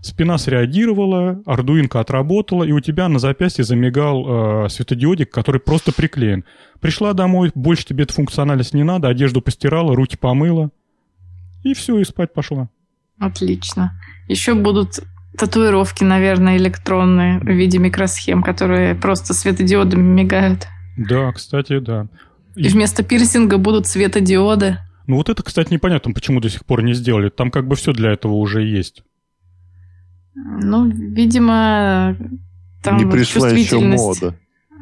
[0.07, 6.45] Спина среагировала, ардуинка отработала, и у тебя на запястье замигал э, светодиодик, который просто приклеен.
[6.79, 10.69] Пришла домой, больше тебе эта функциональность не надо, одежду постирала, руки помыла,
[11.63, 12.69] и все, и спать пошла.
[13.19, 13.99] Отлично.
[14.29, 15.01] Еще будут
[15.37, 20.67] татуировки, наверное, электронные в виде микросхем, которые просто светодиодами мигают.
[20.95, 22.07] Да, кстати, да.
[22.55, 24.77] И вместо пирсинга будут светодиоды.
[25.05, 27.27] Ну вот это, кстати, непонятно, почему до сих пор не сделали.
[27.27, 29.03] Там как бы все для этого уже есть.
[30.39, 32.15] Ну, видимо,
[32.83, 34.21] там Не вот пришла еще чувствительность.
[34.21, 34.35] мода.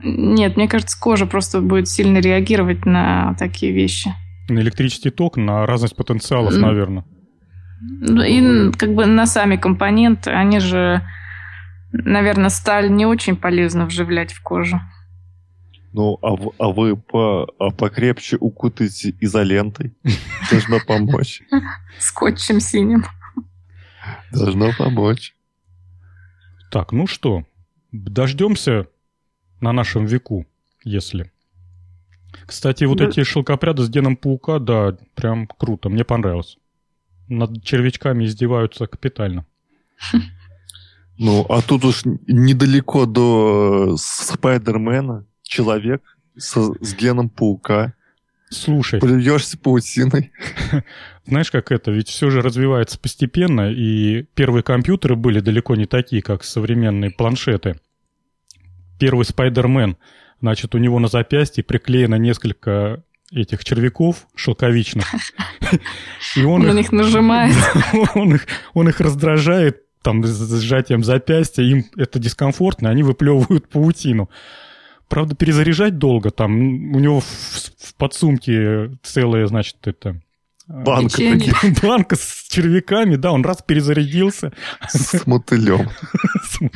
[0.04, 4.14] Нет, мне кажется, кожа просто будет сильно реагировать на такие вещи.
[4.50, 7.06] На электрический ток, на разность потенциалов, наверное.
[7.82, 11.02] Ну, И как бы на сами компоненты, они же,
[11.92, 14.80] наверное, сталь не очень полезно вживлять в кожу.
[15.94, 19.94] Ну, а, в- а вы по, а покрепче укутайте изолентой.
[20.52, 21.42] Должно помочь.
[22.00, 23.06] Скотчем синим.
[24.32, 25.35] Должно помочь.
[26.76, 27.46] Так, ну что,
[27.94, 28.88] дождемся
[29.62, 30.46] на нашем веку,
[30.84, 31.32] если.
[32.46, 33.06] Кстати, вот Да.
[33.08, 36.58] эти шелкопряды с Деном Паука, да, прям круто, мне понравилось.
[37.30, 39.46] Над червячками издеваются капитально.
[41.18, 46.02] Ну, а тут уж недалеко до Спайдермена человек
[46.38, 47.94] со- с геном паука.
[48.56, 50.32] Слушай, Плюешься паутиной.
[51.26, 56.22] знаешь, как это, ведь все же развивается постепенно, и первые компьютеры были далеко не такие,
[56.22, 57.80] как современные планшеты.
[59.00, 59.98] Первый Спайдермен,
[60.42, 65.06] значит, у него на запястье приклеено несколько этих червяков шелковичных.
[66.36, 67.56] И он Он их них нажимает.
[68.16, 74.30] он их, он их раздражает там с сжатием запястья, им это дискомфортно, они выплевывают паутину.
[75.08, 76.52] Правда, перезаряжать долго, там
[76.96, 80.22] у него в, в подсумке целая, значит, это...
[80.68, 84.52] э, Банка таких Банка с червяками, да, он раз перезарядился.
[84.88, 85.90] с мотылем.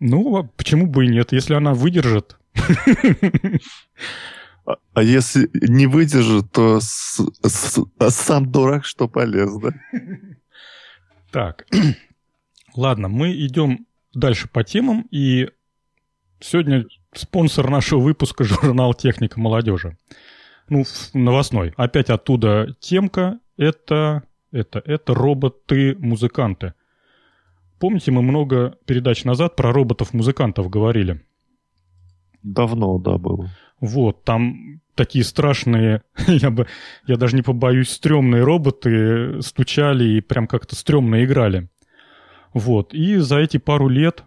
[0.00, 2.36] Ну, а почему бы и нет, если она выдержит.
[4.64, 9.70] А, а если не выдержит, то с- с- а сам дурак, что полез, да?
[11.32, 11.66] Так,
[12.76, 13.86] ладно, мы идем
[14.18, 15.50] дальше по темам, и
[16.40, 19.96] сегодня спонсор нашего выпуска журнал «Техника молодежи».
[20.68, 21.72] Ну, новостной.
[21.76, 23.40] Опять оттуда темка.
[23.56, 26.74] Это, это, это роботы-музыканты.
[27.78, 31.24] Помните, мы много передач назад про роботов-музыкантов говорили?
[32.42, 33.50] Давно, да, было.
[33.80, 36.66] Вот, там такие страшные, я бы,
[37.06, 41.68] я даже не побоюсь, стрёмные роботы стучали и прям как-то стрёмно играли.
[42.54, 44.24] Вот, и за эти пару лет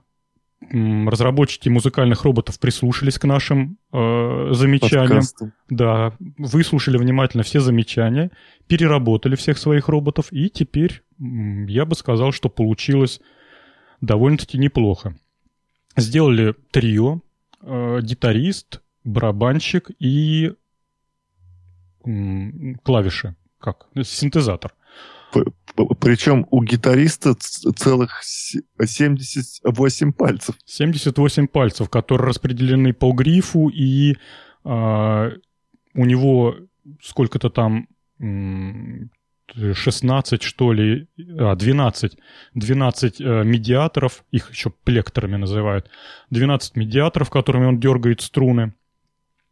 [0.70, 5.10] разработчики музыкальных роботов прислушались к нашим э, замечаниям.
[5.10, 5.52] Подкасту.
[5.70, 8.32] Да, выслушали внимательно все замечания,
[8.68, 13.22] переработали всех своих роботов, и теперь я бы сказал, что получилось
[14.02, 15.16] довольно-таки неплохо.
[15.98, 17.22] Сделали трио,
[17.62, 20.54] э, гитарист, барабанщик и
[22.84, 24.74] клавиши, как синтезатор.
[26.00, 30.56] Причем у гитариста целых 78 пальцев.
[30.66, 34.16] 78 пальцев, которые распределены по грифу, и э,
[34.66, 36.56] у него
[37.02, 37.88] сколько-то там
[39.56, 41.08] 16, что ли,
[41.40, 42.18] а, 12,
[42.54, 45.90] 12 э, медиаторов, их еще плекторами называют,
[46.30, 48.74] 12 медиаторов, которыми он дергает струны.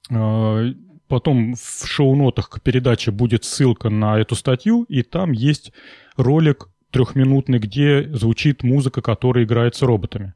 [0.09, 0.73] Э,
[1.09, 5.73] потом в шоу-нотах к передаче будет ссылка на эту статью, и там есть
[6.15, 10.33] ролик трехминутный, где звучит музыка, которая играет с роботами.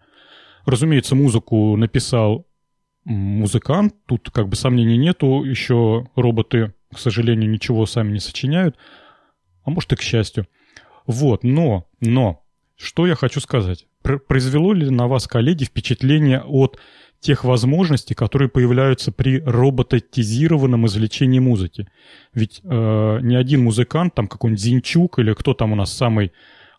[0.66, 2.46] Разумеется, музыку написал
[3.06, 8.76] музыкант, тут как бы сомнений нету, еще роботы, к сожалению, ничего сами не сочиняют,
[9.64, 10.48] а может и к счастью.
[11.06, 12.44] Вот, но, но,
[12.76, 13.86] что я хочу сказать.
[14.02, 16.80] Произвело ли на вас, коллеги, впечатление от
[17.24, 21.88] тех возможностей, которые появляются при робототизированном извлечении музыки.
[22.34, 26.32] Ведь э, ни один музыкант, там какой-нибудь Зинчук или кто там у нас самый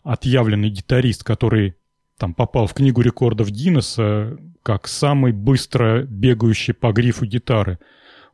[0.03, 1.75] отъявленный гитарист, который
[2.17, 7.79] там попал в книгу рекордов Гиннесса как самый быстро бегающий по грифу гитары.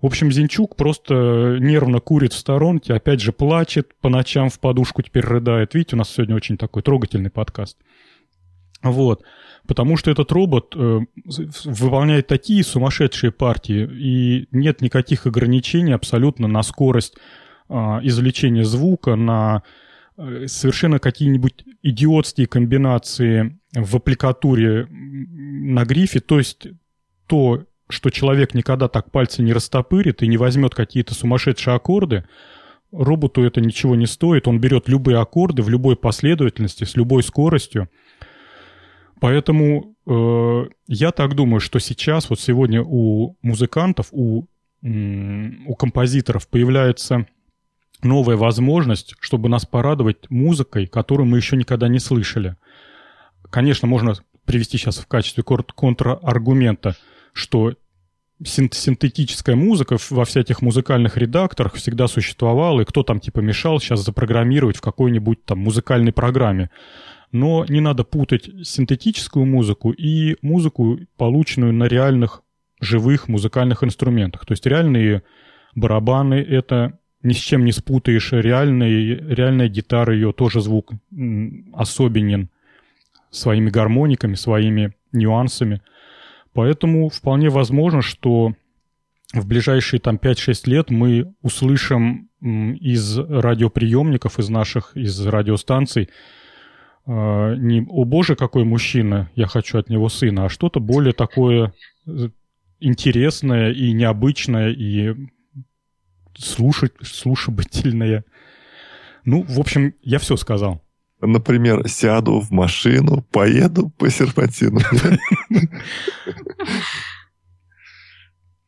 [0.01, 5.01] В общем, Зинчук просто нервно курит в сторонке, опять же плачет, по ночам в подушку
[5.01, 5.73] теперь рыдает.
[5.75, 7.77] Видите, у нас сегодня очень такой трогательный подкаст.
[8.83, 9.23] Вот.
[9.67, 10.99] Потому что этот робот э,
[11.65, 17.15] выполняет такие сумасшедшие партии, и нет никаких ограничений абсолютно на скорость
[17.69, 19.63] э, извлечения звука, на
[20.17, 26.67] э, совершенно какие-нибудь идиотские комбинации в аппликатуре на грифе, то есть
[27.27, 32.25] то, что человек никогда так пальцы не растопырит и не возьмет какие-то сумасшедшие аккорды,
[32.91, 37.89] роботу это ничего не стоит, он берет любые аккорды в любой последовательности, с любой скоростью,
[39.21, 44.47] Поэтому э, я так думаю, что сейчас, вот сегодня у музыкантов, у,
[44.81, 47.27] у композиторов появляется
[48.01, 52.55] новая возможность, чтобы нас порадовать музыкой, которую мы еще никогда не слышали.
[53.51, 54.15] Конечно, можно
[54.45, 56.95] привести сейчас в качестве контраргумента,
[57.31, 57.75] что
[58.43, 64.77] синтетическая музыка во всяких музыкальных редакторах всегда существовала, и кто там типа мешал сейчас запрограммировать
[64.77, 66.71] в какой-нибудь там музыкальной программе
[67.31, 72.43] но не надо путать синтетическую музыку и музыку, полученную на реальных
[72.79, 74.45] живых музыкальных инструментах.
[74.45, 75.23] То есть реальные
[75.75, 78.31] барабаны— это ни с чем не спутаешь.
[78.31, 80.91] Реальные, реальная гитара, ее тоже звук
[81.73, 82.49] особенен
[83.29, 85.81] своими гармониками, своими нюансами.
[86.53, 88.55] Поэтому вполне возможно, что
[89.33, 96.09] в ближайшие там 5-6 лет мы услышим из радиоприемников, из наших, из радиостанций
[97.05, 101.73] э, не «О боже, какой мужчина, я хочу от него сына», а что-то более такое
[102.05, 102.29] э,
[102.79, 105.15] интересное и необычное, и
[106.37, 108.25] слушать, слушабательное.
[109.25, 110.81] Ну, в общем, я все сказал.
[111.21, 114.79] Например, сяду в машину, поеду по серпантину.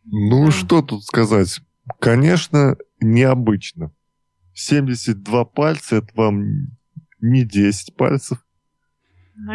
[0.05, 1.61] Ну, что тут сказать?
[1.99, 3.91] Конечно, необычно.
[4.53, 6.77] 72 пальца, это вам
[7.23, 8.37] не 10 пальцев.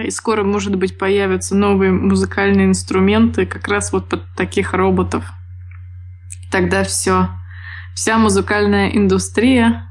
[0.04, 5.24] И скоро, может быть, появятся новые музыкальные инструменты как раз вот под таких роботов.
[6.50, 7.28] Тогда все,
[7.94, 9.88] вся музыкальная индустрия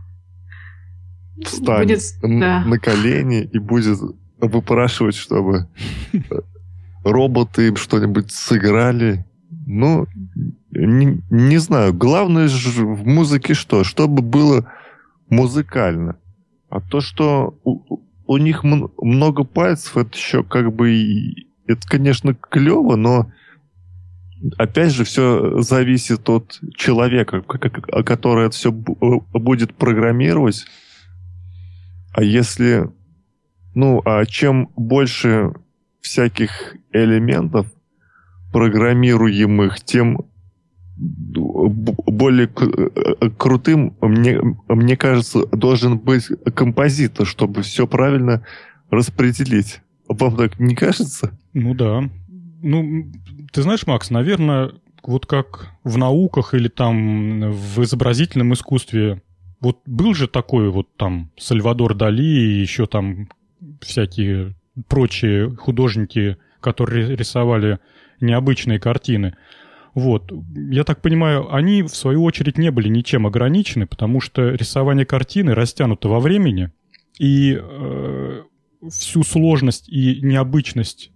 [1.45, 2.01] встанет будет,
[2.39, 2.65] да.
[2.65, 3.99] на колени и будет
[4.39, 5.69] выпрашивать, чтобы
[7.05, 9.25] роботы им что-нибудь сыграли.
[9.65, 10.05] Ну,
[10.71, 11.93] не, не знаю.
[11.93, 13.85] Главное же в музыке что?
[13.85, 14.69] Чтобы было
[15.29, 16.17] музыкально.
[16.69, 21.33] А то, что у, у них много пальцев, это еще как бы...
[21.65, 23.31] Это, конечно, клево, но
[24.57, 30.65] опять же, все зависит от человека, который это все будет программировать.
[32.13, 32.89] А если...
[33.73, 35.53] Ну, а чем больше
[36.01, 37.67] всяких элементов
[38.51, 40.25] программируемых, тем
[40.97, 48.43] более э, крутым, мне, мне кажется, должен быть композитор, чтобы все правильно
[48.89, 49.81] распределить.
[50.07, 51.37] Вам так не кажется?
[51.53, 52.09] Ну да.
[52.63, 53.11] Ну,
[53.51, 54.71] ты знаешь, Макс, наверное,
[55.03, 59.21] вот как в науках или там в изобразительном искусстве,
[59.59, 63.29] вот был же такой вот там Сальвадор Дали и еще там
[63.81, 64.55] всякие
[64.87, 67.79] прочие художники, которые рисовали
[68.19, 69.35] необычные картины.
[69.97, 70.31] Вот.
[70.55, 75.55] Я так понимаю, они, в свою очередь, не были ничем ограничены, потому что рисование картины
[75.55, 76.71] растянуто во времени,
[77.17, 78.43] и э,
[78.91, 81.09] всю сложность и необычность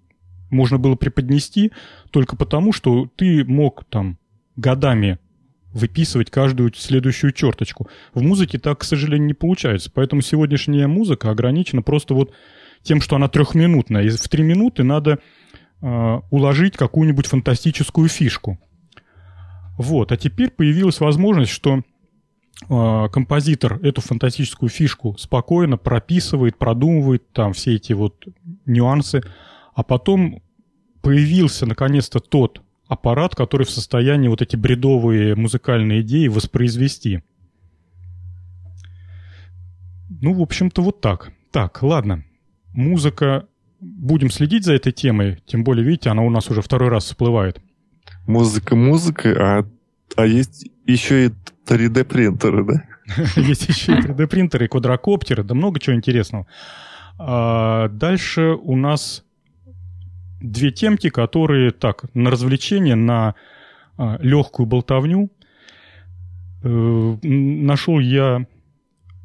[0.49, 1.71] можно было преподнести
[2.09, 4.17] только потому, что ты мог там
[4.55, 5.19] годами
[5.73, 7.87] выписывать каждую следующую черточку.
[8.15, 9.91] В музыке так, к сожалению, не получается.
[9.93, 12.33] Поэтому сегодняшняя музыка ограничена просто вот
[12.81, 14.05] тем, что она трехминутная.
[14.05, 15.19] И в три минуты надо
[15.83, 18.57] э, уложить какую-нибудь фантастическую фишку.
[19.81, 20.11] Вот.
[20.11, 21.81] А теперь появилась возможность, что
[22.69, 28.23] э, композитор эту фантастическую фишку спокойно прописывает, продумывает там все эти вот
[28.67, 29.23] нюансы,
[29.73, 30.43] а потом
[31.01, 37.23] появился наконец-то тот аппарат, который в состоянии вот эти бредовые музыкальные идеи воспроизвести.
[40.21, 41.31] Ну, в общем-то, вот так.
[41.51, 42.23] Так, ладно.
[42.73, 43.47] Музыка.
[43.79, 45.41] Будем следить за этой темой.
[45.47, 47.59] Тем более, видите, она у нас уже второй раз всплывает.
[48.27, 49.65] Музыка, музыка, а,
[50.15, 51.29] а есть еще и
[51.65, 52.83] 3D-принтеры, да?
[53.35, 56.47] Есть еще и 3D-принтеры, и квадрокоптеры, да много чего интересного.
[57.17, 59.25] А дальше у нас
[60.39, 63.35] две темки, которые так, на развлечение, на
[63.97, 65.29] а, легкую болтовню.
[66.63, 68.45] Э, нашел я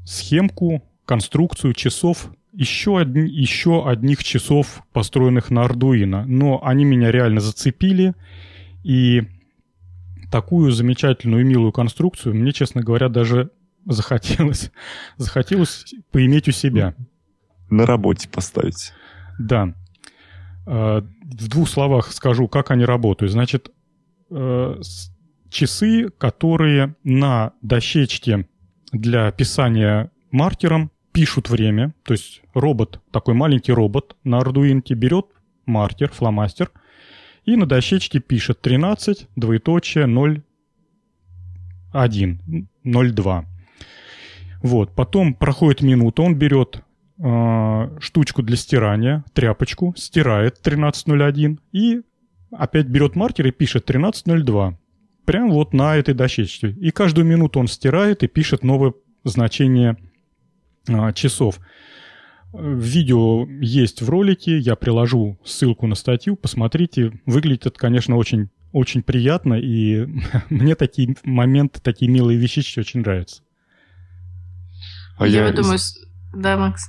[0.04, 6.24] схемку, конструкцию часов, еще, одни, еще одних часов, построенных на Arduino.
[6.26, 8.14] Но они меня реально зацепили.
[8.86, 9.22] И
[10.30, 13.50] такую замечательную и милую конструкцию мне, честно говоря, даже
[13.84, 14.70] захотелось,
[15.16, 16.94] захотелось поиметь у себя.
[17.68, 18.92] На работе поставить.
[19.40, 19.74] Да.
[20.68, 23.32] Э, в двух словах скажу, как они работают.
[23.32, 23.72] Значит,
[24.30, 24.80] э,
[25.50, 28.48] часы, которые на дощечке
[28.92, 31.92] для писания маркером пишут время.
[32.04, 35.26] То есть робот, такой маленький робот на Arduino берет
[35.64, 36.70] маркер, фломастер,
[37.46, 40.42] и на дощечке пишет 13, двоеточие, 0,
[41.92, 43.44] 1, 0,2.
[44.62, 46.82] Вот, потом проходит минута, он берет
[47.18, 52.02] э, штучку для стирания, тряпочку, стирает 13.01 и
[52.50, 54.74] опять берет маркер и пишет 13.02.
[55.24, 56.70] Прям вот на этой дощечке.
[56.70, 58.92] И каждую минуту он стирает и пишет новое
[59.24, 59.96] значение
[60.88, 61.60] э, часов.
[62.58, 67.12] Видео есть в ролике, я приложу ссылку на статью, посмотрите.
[67.26, 70.06] Выглядит это, конечно, очень, очень приятно, и
[70.50, 73.42] мне такие моменты, такие милые вещички очень нравятся.
[75.18, 75.78] А я, я думаю,
[76.34, 76.88] да, Макс.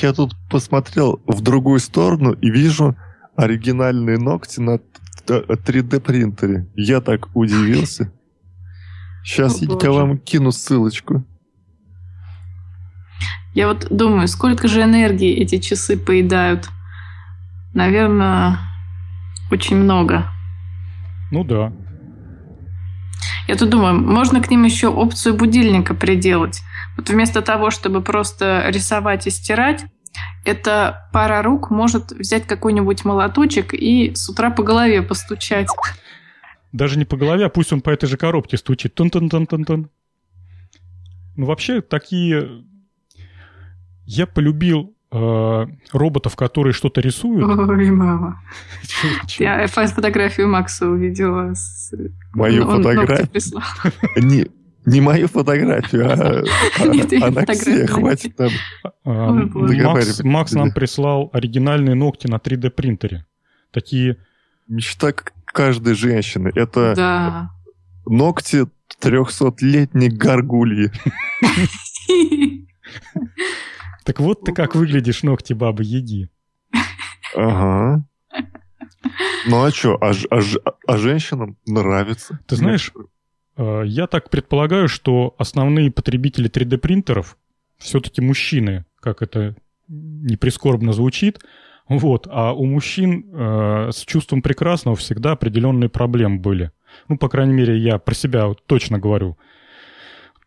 [0.00, 2.96] Я тут посмотрел в другую сторону и вижу
[3.36, 4.80] оригинальные ногти на
[5.26, 6.66] 3D принтере.
[6.74, 8.12] Я так удивился.
[9.24, 11.24] Сейчас О, я вам кину ссылочку.
[13.54, 16.68] Я вот думаю, сколько же энергии эти часы поедают?
[17.74, 18.58] Наверное,
[19.50, 20.30] очень много.
[21.30, 21.72] Ну да.
[23.48, 26.62] Я тут думаю, можно к ним еще опцию будильника приделать.
[26.96, 29.84] Вот вместо того, чтобы просто рисовать и стирать,
[30.44, 35.68] эта пара рук может взять какой-нибудь молоточек и с утра по голове постучать.
[36.72, 38.94] Даже не по голове, а пусть он по этой же коробке стучит.
[38.94, 39.90] Тун-тун-тун-тун-тун.
[41.36, 42.64] Ну, вообще, такие...
[44.04, 47.48] Я полюбил э, роботов, которые что-то рисуют.
[47.48, 48.40] Ой, мама.
[49.38, 51.54] Я фотографию Макса увидела.
[52.32, 53.28] Мою фотографию?
[54.16, 54.46] Не,
[54.84, 56.42] не мою фотографию, а,
[56.80, 58.50] а Анаксия, хватит нам
[59.04, 63.24] а, Макс, Макс нам прислал оригинальные ногти на 3D принтере.
[63.70, 64.16] Такие...
[64.68, 65.12] Мечта
[65.44, 66.50] каждой женщины.
[66.54, 67.50] Это да.
[68.06, 68.66] ногти
[69.00, 70.90] 300-летней горгульи.
[74.04, 76.28] Так вот ты как выглядишь, ногти бабы Яги.
[77.34, 78.04] Ага.
[79.46, 80.40] Ну а что, а, а,
[80.86, 82.38] а женщинам нравится?
[82.46, 82.92] Ты знаешь,
[83.56, 87.36] Э, я так предполагаю, что основные потребители 3D-принтеров
[87.78, 89.56] все-таки мужчины, как это
[89.88, 91.40] не прискорбно звучит.
[91.88, 92.26] Вот.
[92.30, 96.70] А у мужчин э, с чувством прекрасного всегда определенные проблемы были.
[97.08, 99.36] Ну, по крайней мере, я про себя точно говорю.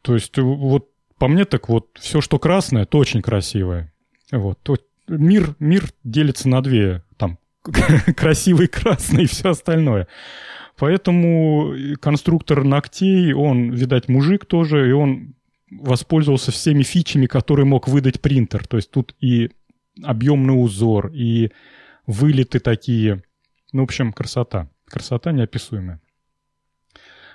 [0.02, 3.94] То есть, вот по мне так вот, все, что красное, то очень красивое.
[4.32, 4.60] Вот.
[4.64, 7.04] То мир, мир делится на две.
[7.18, 7.40] Там
[8.16, 10.08] красивый красный и все остальное.
[10.78, 15.36] Поэтому конструктор ногтей, он, видать, мужик тоже, и он
[15.72, 18.68] воспользовался всеми фичами, которые мог выдать принтер.
[18.68, 19.52] То есть тут и
[20.04, 21.52] объемный узор, и
[22.06, 23.24] вылеты такие.
[23.72, 24.70] Ну, в общем, красота.
[24.86, 26.02] Красота неописуемая.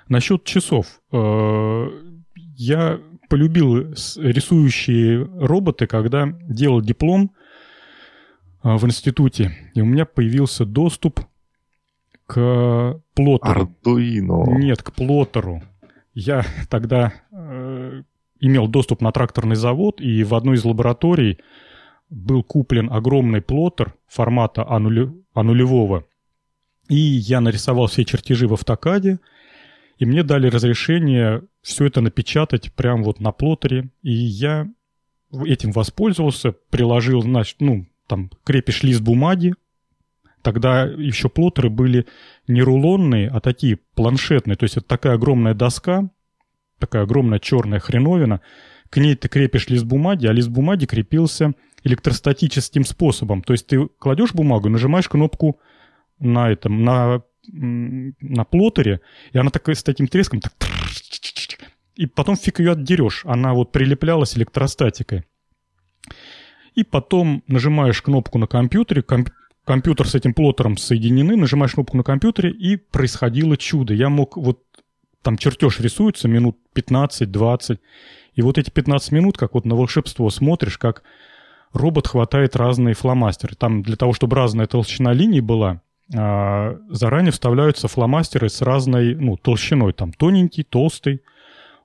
[0.07, 1.01] Насчет часов.
[1.11, 1.87] Э,
[2.35, 2.99] я
[3.31, 7.31] полюбил рисующие роботы, когда делал диплом
[8.61, 11.21] э, в институте, и у меня появился доступ
[12.25, 13.61] к плоттеру.
[13.61, 14.59] Ардуино.
[14.59, 15.63] Нет, к плоттеру.
[16.13, 18.03] Я тогда э,
[18.41, 21.39] имел доступ на тракторный завод, и в одной из лабораторий
[22.09, 26.05] был куплен огромный плоттер формата А, нулевого.
[26.89, 29.19] И я нарисовал все чертежи в автокаде,
[29.99, 33.89] и мне дали разрешение все это напечатать прямо вот на плоттере.
[34.01, 34.67] И я
[35.45, 39.53] этим воспользовался, приложил, значит, ну, там, крепишь лист бумаги.
[40.41, 42.07] Тогда еще плоттеры были
[42.47, 44.55] не рулонные, а такие планшетные.
[44.55, 46.09] То есть это такая огромная доска,
[46.79, 48.41] такая огромная черная хреновина.
[48.89, 51.53] К ней ты крепишь лист бумаги, а лист бумаги крепился
[51.83, 53.43] электростатическим способом.
[53.43, 55.59] То есть ты кладешь бумагу, нажимаешь кнопку
[56.19, 59.01] на этом, на, на плоттере,
[59.31, 60.53] и она такая с таким треском, так,
[62.01, 63.21] и потом фиг ее отдерешь.
[63.25, 65.23] Она вот прилеплялась электростатикой.
[66.73, 69.29] И потом нажимаешь кнопку на компьютере, комп
[69.65, 73.93] компьютер с этим плоттером соединены, нажимаешь кнопку на компьютере, и происходило чудо.
[73.93, 74.63] Я мог вот
[75.21, 77.77] там чертеж рисуется минут 15-20,
[78.33, 81.03] и вот эти 15 минут, как вот на волшебство смотришь, как
[81.71, 83.55] робот хватает разные фломастеры.
[83.55, 85.81] Там для того, чтобы разная толщина линий была,
[86.15, 89.93] а, заранее вставляются фломастеры с разной ну, толщиной.
[89.93, 91.21] Там тоненький, толстый.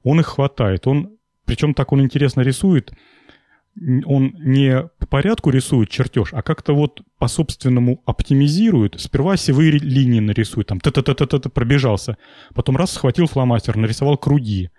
[0.07, 0.87] Он их хватает.
[0.87, 1.11] Он,
[1.47, 2.93] причем так он интересно рисует.
[4.07, 9.01] Он не по порядку рисует чертеж, а как-то вот по-собственному оптимизирует.
[9.01, 12.19] Сперва осевые линии нарисует, там та-та-та-та-та пробежался.
[12.55, 14.71] Потом раз схватил фломастер, нарисовал круги.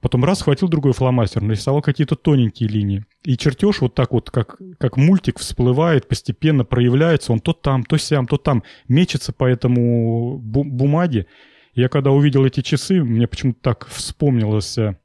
[0.00, 3.04] Потом раз схватил другой фломастер, нарисовал какие-то тоненькие линии.
[3.24, 7.32] И чертеж вот так вот, как, как мультик, всплывает, постепенно проявляется.
[7.32, 11.26] Он то там, то сям, то там мечется по этому бу- бумаге.
[11.74, 14.76] Я когда увидел эти часы, мне почему-то так вспомнилось...
[14.76, 14.96] Э,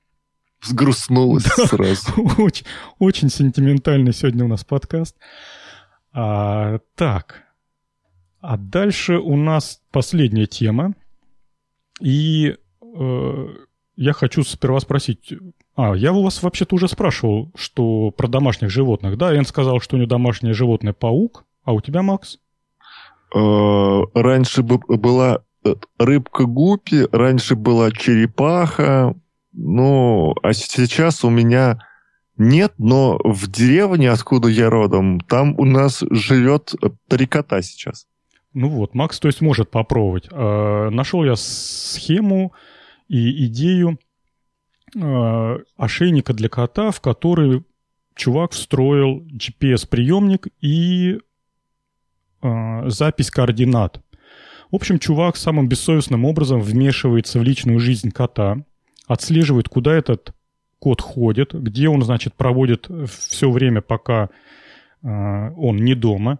[0.61, 2.11] Сгрустнулось да, сразу.
[2.37, 2.65] Очень,
[2.99, 5.15] очень сентиментальный сегодня у нас подкаст.
[6.11, 7.43] А, так.
[8.41, 10.93] А дальше у нас последняя тема.
[12.01, 13.47] И э,
[13.95, 15.33] я хочу сперва спросить...
[15.75, 19.17] А, я у вас вообще-то уже спрашивал, что про домашних животных.
[19.17, 21.45] Да, Эн сказал, что у него домашнее животное паук.
[21.63, 22.39] А у тебя, Макс?
[23.33, 25.46] Э, раньше была э,
[25.97, 29.15] рыбка гупи, раньше была черепаха.
[29.53, 31.79] Ну, а сейчас у меня
[32.37, 36.75] нет, но в деревне, откуда я родом, там у нас живет
[37.07, 38.07] три кота сейчас.
[38.53, 40.27] Ну вот, Макс, то есть может попробовать.
[40.31, 42.53] Э, нашел я схему
[43.07, 43.99] и идею
[44.95, 47.63] э, ошейника для кота, в который
[48.15, 51.19] чувак встроил GPS-приемник и
[52.41, 54.01] э, запись координат.
[54.71, 58.63] В общем, чувак самым бессовестным образом вмешивается в личную жизнь кота,
[59.07, 60.33] отслеживает, куда этот
[60.79, 64.29] кот ходит, где он, значит, проводит все время, пока
[65.01, 65.07] э,
[65.55, 66.39] он не дома.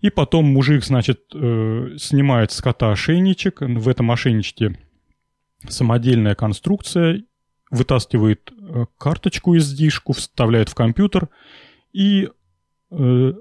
[0.00, 3.60] И потом мужик, значит, э, снимает с кота ошейничек.
[3.60, 4.78] В этом ошейничке
[5.68, 7.22] самодельная конструкция,
[7.70, 11.28] вытаскивает э, карточку из дишку, вставляет в компьютер
[11.92, 12.28] и
[12.90, 13.32] э,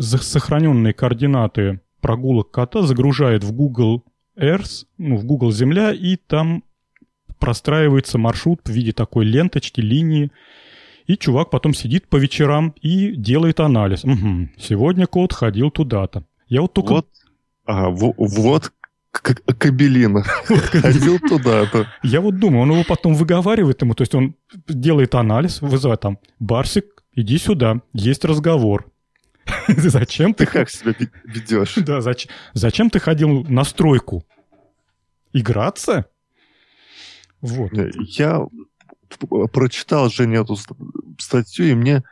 [0.00, 4.04] сохраненные координаты прогулок кота загружает в Google
[4.38, 6.62] Earth, ну, в Google Земля, и там
[7.38, 10.30] простраивается маршрут в виде такой ленточки, линии.
[11.06, 14.04] И чувак потом сидит по вечерам и делает анализ.
[14.04, 16.24] Угу, сегодня кот ходил туда-то.
[16.48, 16.94] Я вот только...
[16.94, 17.08] Вот,
[17.64, 18.72] ага, вот
[19.12, 20.22] Кабелина.
[20.22, 21.86] Ходил туда-то.
[22.02, 24.34] Я вот думаю, он его потом выговаривает ему, то есть он
[24.68, 28.90] делает анализ, вызывает там, Барсик, иди сюда, есть разговор.
[29.68, 30.46] Зачем ты...
[30.46, 30.94] Ты как себя
[31.24, 31.74] ведешь?
[31.76, 34.24] Да, зачем, зачем ты ходил на стройку?
[35.32, 36.06] Играться?
[37.40, 37.72] Вот.
[37.72, 38.46] Я
[39.52, 40.56] прочитал, Женя, эту
[41.18, 42.02] статью, и мне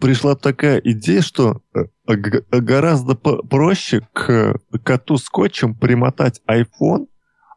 [0.00, 7.08] пришла такая идея, что э, гораздо проще к коту скотчем примотать iPhone,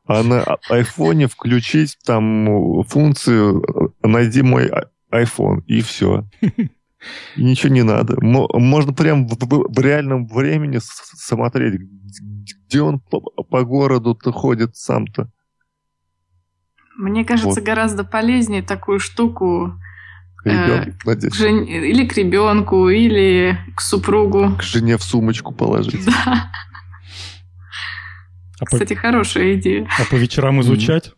[0.06, 4.70] а на айфоне включить там функцию «Найди мой
[5.12, 6.26] iPhone» и все.
[7.36, 8.18] И ничего не надо.
[8.22, 11.82] Можно прям в, в, в реальном времени смотреть,
[12.68, 15.30] где он по, по городу-то ходит сам-то.
[16.96, 17.64] Мне кажется, вот.
[17.64, 19.74] гораздо полезнее такую штуку
[20.46, 21.64] Ребенок, э, к жен...
[21.64, 24.56] или к ребенку, или к супругу.
[24.58, 26.06] К жене в сумочку положить.
[26.06, 26.52] Да.
[28.60, 29.00] А Кстати, по...
[29.00, 29.88] хорошая идея.
[30.00, 31.14] А по вечерам изучать?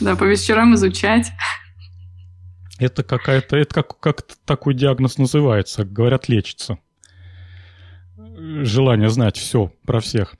[0.00, 1.32] Да, по вечерам изучать.
[2.80, 6.78] Это какая-то, это как, как такой диагноз называется, говорят, лечится.
[8.16, 10.34] Желание знать все про всех.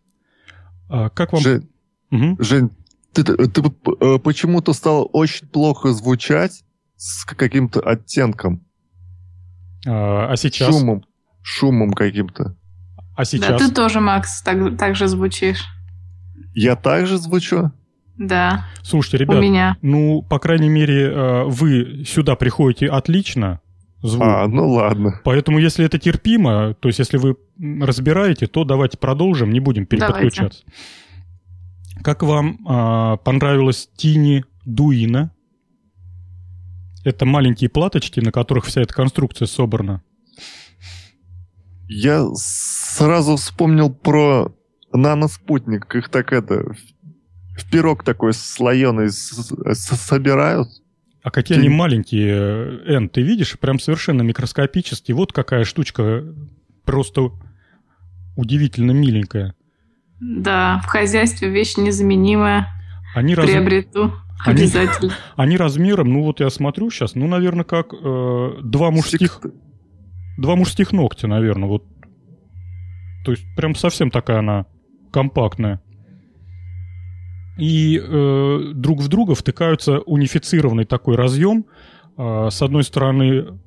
[0.89, 1.43] А как вам...
[1.43, 1.69] Жень,
[2.11, 2.43] угу.
[2.43, 2.71] Жень
[3.13, 3.63] ты, ты, ты
[4.01, 6.65] э, почему-то стал очень плохо звучать
[6.97, 8.65] с каким-то оттенком.
[9.87, 10.71] А, а сейчас?
[10.71, 11.05] Шумом.
[11.43, 12.57] Шумом каким-то.
[13.17, 13.49] А сейчас?
[13.49, 15.65] Да, ты тоже, Макс, так, так же звучишь.
[16.55, 17.73] Я так же звучу?
[18.21, 18.67] Да.
[18.83, 19.79] Слушайте, ребят, У меня.
[19.81, 23.61] ну, по крайней мере, э, вы сюда приходите отлично,
[24.03, 24.23] звук.
[24.23, 25.19] А, ну ладно.
[25.25, 30.65] Поэтому, если это терпимо, то есть если вы разбираете, то давайте продолжим, не будем переподключаться.
[30.67, 32.05] Давайте.
[32.05, 35.33] Как вам э, понравилась Тини Дуина?
[37.03, 40.03] Это маленькие платочки, на которых вся эта конструкция собрана.
[41.89, 44.55] Я сразу вспомнил про
[44.93, 45.95] наноспутник.
[45.95, 46.75] Их так это
[47.57, 50.69] в пирог такой слоеный собирают.
[51.23, 51.61] А какие ты...
[51.61, 53.59] они маленькие, Эн, ты видишь?
[53.59, 55.15] Прям совершенно микроскопические.
[55.15, 56.25] Вот какая штучка
[56.85, 57.31] просто
[58.37, 59.55] удивительно миленькая.
[60.21, 62.69] Да, в хозяйстве вещь незаменимая.
[63.15, 63.47] Они раз...
[63.47, 64.15] Приобрету.
[64.45, 65.13] Они, Обязательно.
[65.37, 69.41] Они размером, ну вот я смотрю сейчас, ну, наверное, как э, два мужских...
[70.39, 71.85] Два мужских ногтя, наверное, вот.
[73.27, 74.65] То есть прям совсем такая она
[75.13, 75.83] компактная
[77.61, 81.67] и э, друг в друга втыкаются унифицированный такой разъем.
[82.17, 83.59] Э, с одной стороны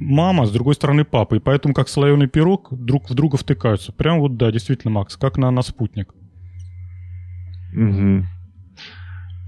[0.00, 1.36] мама, с другой стороны папа.
[1.36, 3.92] И поэтому как слоеный пирог друг в друга втыкаются.
[3.92, 6.12] Прям вот, да, действительно, Макс, как на, на спутник.
[7.72, 8.24] Угу.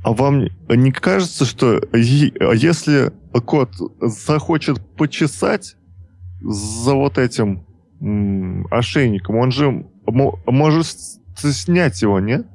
[0.05, 3.12] А вам не кажется, что если
[3.44, 3.70] кот
[4.01, 5.76] захочет почесать
[6.40, 7.66] за вот этим
[8.70, 10.86] ошейником, он же может
[11.36, 12.47] снять его, нет?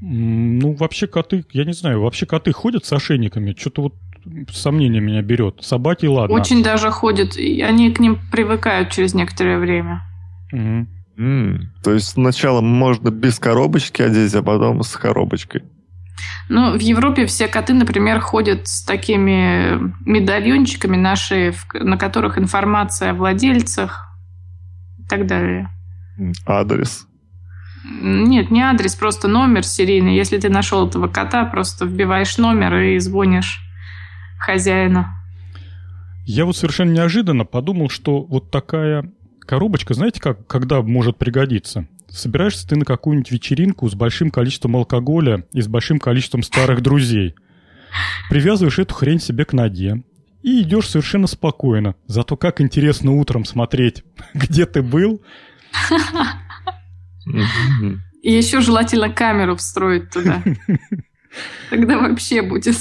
[0.00, 3.54] Ну, вообще коты, я не знаю, вообще коты ходят с ошейниками?
[3.58, 3.94] Что-то вот
[4.52, 5.62] сомнение меня берет.
[5.62, 6.34] Собаки, ладно.
[6.34, 10.02] Очень даже ходят, и они к ним привыкают через некоторое время.
[10.52, 10.86] Угу.
[11.16, 15.62] Mm, то есть сначала можно без коробочки одеть, а потом с коробочкой.
[16.48, 23.10] Ну, в Европе все коты, например, ходят с такими медальончиками на шее, на которых информация
[23.10, 24.08] о владельцах
[24.98, 25.70] и так далее.
[26.46, 27.06] Адрес.
[27.84, 30.16] Нет, не адрес, просто номер серийный.
[30.16, 33.60] Если ты нашел этого кота, просто вбиваешь номер и звонишь
[34.38, 35.06] хозяину.
[36.24, 41.86] Я вот совершенно неожиданно подумал, что вот такая коробочка, знаете, как, когда может пригодиться?
[42.08, 47.34] Собираешься ты на какую-нибудь вечеринку с большим количеством алкоголя и с большим количеством старых друзей.
[48.30, 50.02] Привязываешь эту хрень себе к ноге
[50.42, 51.94] и идешь совершенно спокойно.
[52.06, 54.04] Зато как интересно утром смотреть,
[54.34, 55.20] где ты был,
[58.22, 60.42] И еще желательно камеру встроить туда.
[61.70, 62.76] Тогда вообще будет.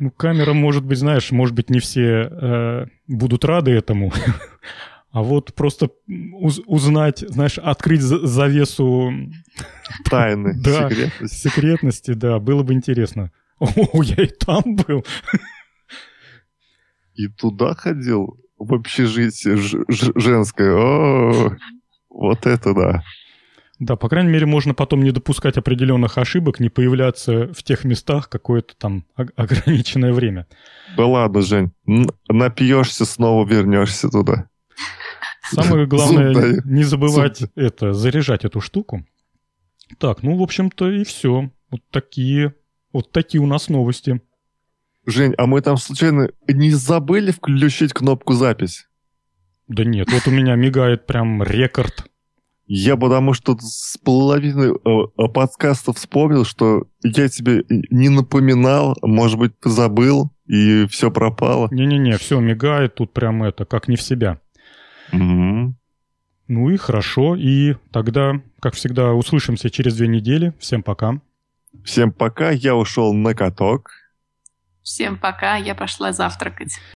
[0.00, 4.12] Ну, камера, может быть, знаешь, может быть, не все э, будут рады этому.
[5.12, 5.90] А вот просто
[6.34, 9.10] уз- узнать, знаешь, открыть завесу...
[10.04, 11.36] Тайны, да, секретности.
[11.36, 13.32] секретности, да, было бы интересно.
[13.58, 15.04] О, я и там был.
[17.14, 20.76] И туда ходил в общежитие женское.
[20.76, 21.56] О,
[22.08, 23.02] вот это да.
[23.80, 28.28] Да, по крайней мере, можно потом не допускать определенных ошибок, не появляться в тех местах
[28.28, 30.46] какое-то там ограниченное время.
[30.98, 31.72] Да ладно, Жень,
[32.28, 34.50] напьешься, снова вернешься туда.
[35.50, 37.50] Самое главное, не забывать Зуб.
[37.56, 39.06] это, заряжать эту штуку.
[39.98, 41.50] Так, ну, в общем-то, и все.
[41.70, 42.54] Вот такие,
[42.92, 44.20] вот такие у нас новости.
[45.06, 48.88] Жень, а мы там случайно не забыли включить кнопку запись?
[49.68, 52.09] Да нет, вот у меня мигает прям рекорд
[52.72, 59.58] я потому что с половины э, подкастов вспомнил, что я тебе не напоминал, может быть,
[59.58, 61.66] ты забыл, и все пропало.
[61.72, 64.38] Не-не-не, все мигает тут прям это, как не в себя.
[65.12, 65.74] Угу.
[66.46, 70.54] Ну и хорошо, и тогда, как всегда, услышимся через две недели.
[70.60, 71.20] Всем пока.
[71.84, 73.90] Всем пока, я ушел на каток.
[74.84, 76.78] Всем пока, я пошла завтракать.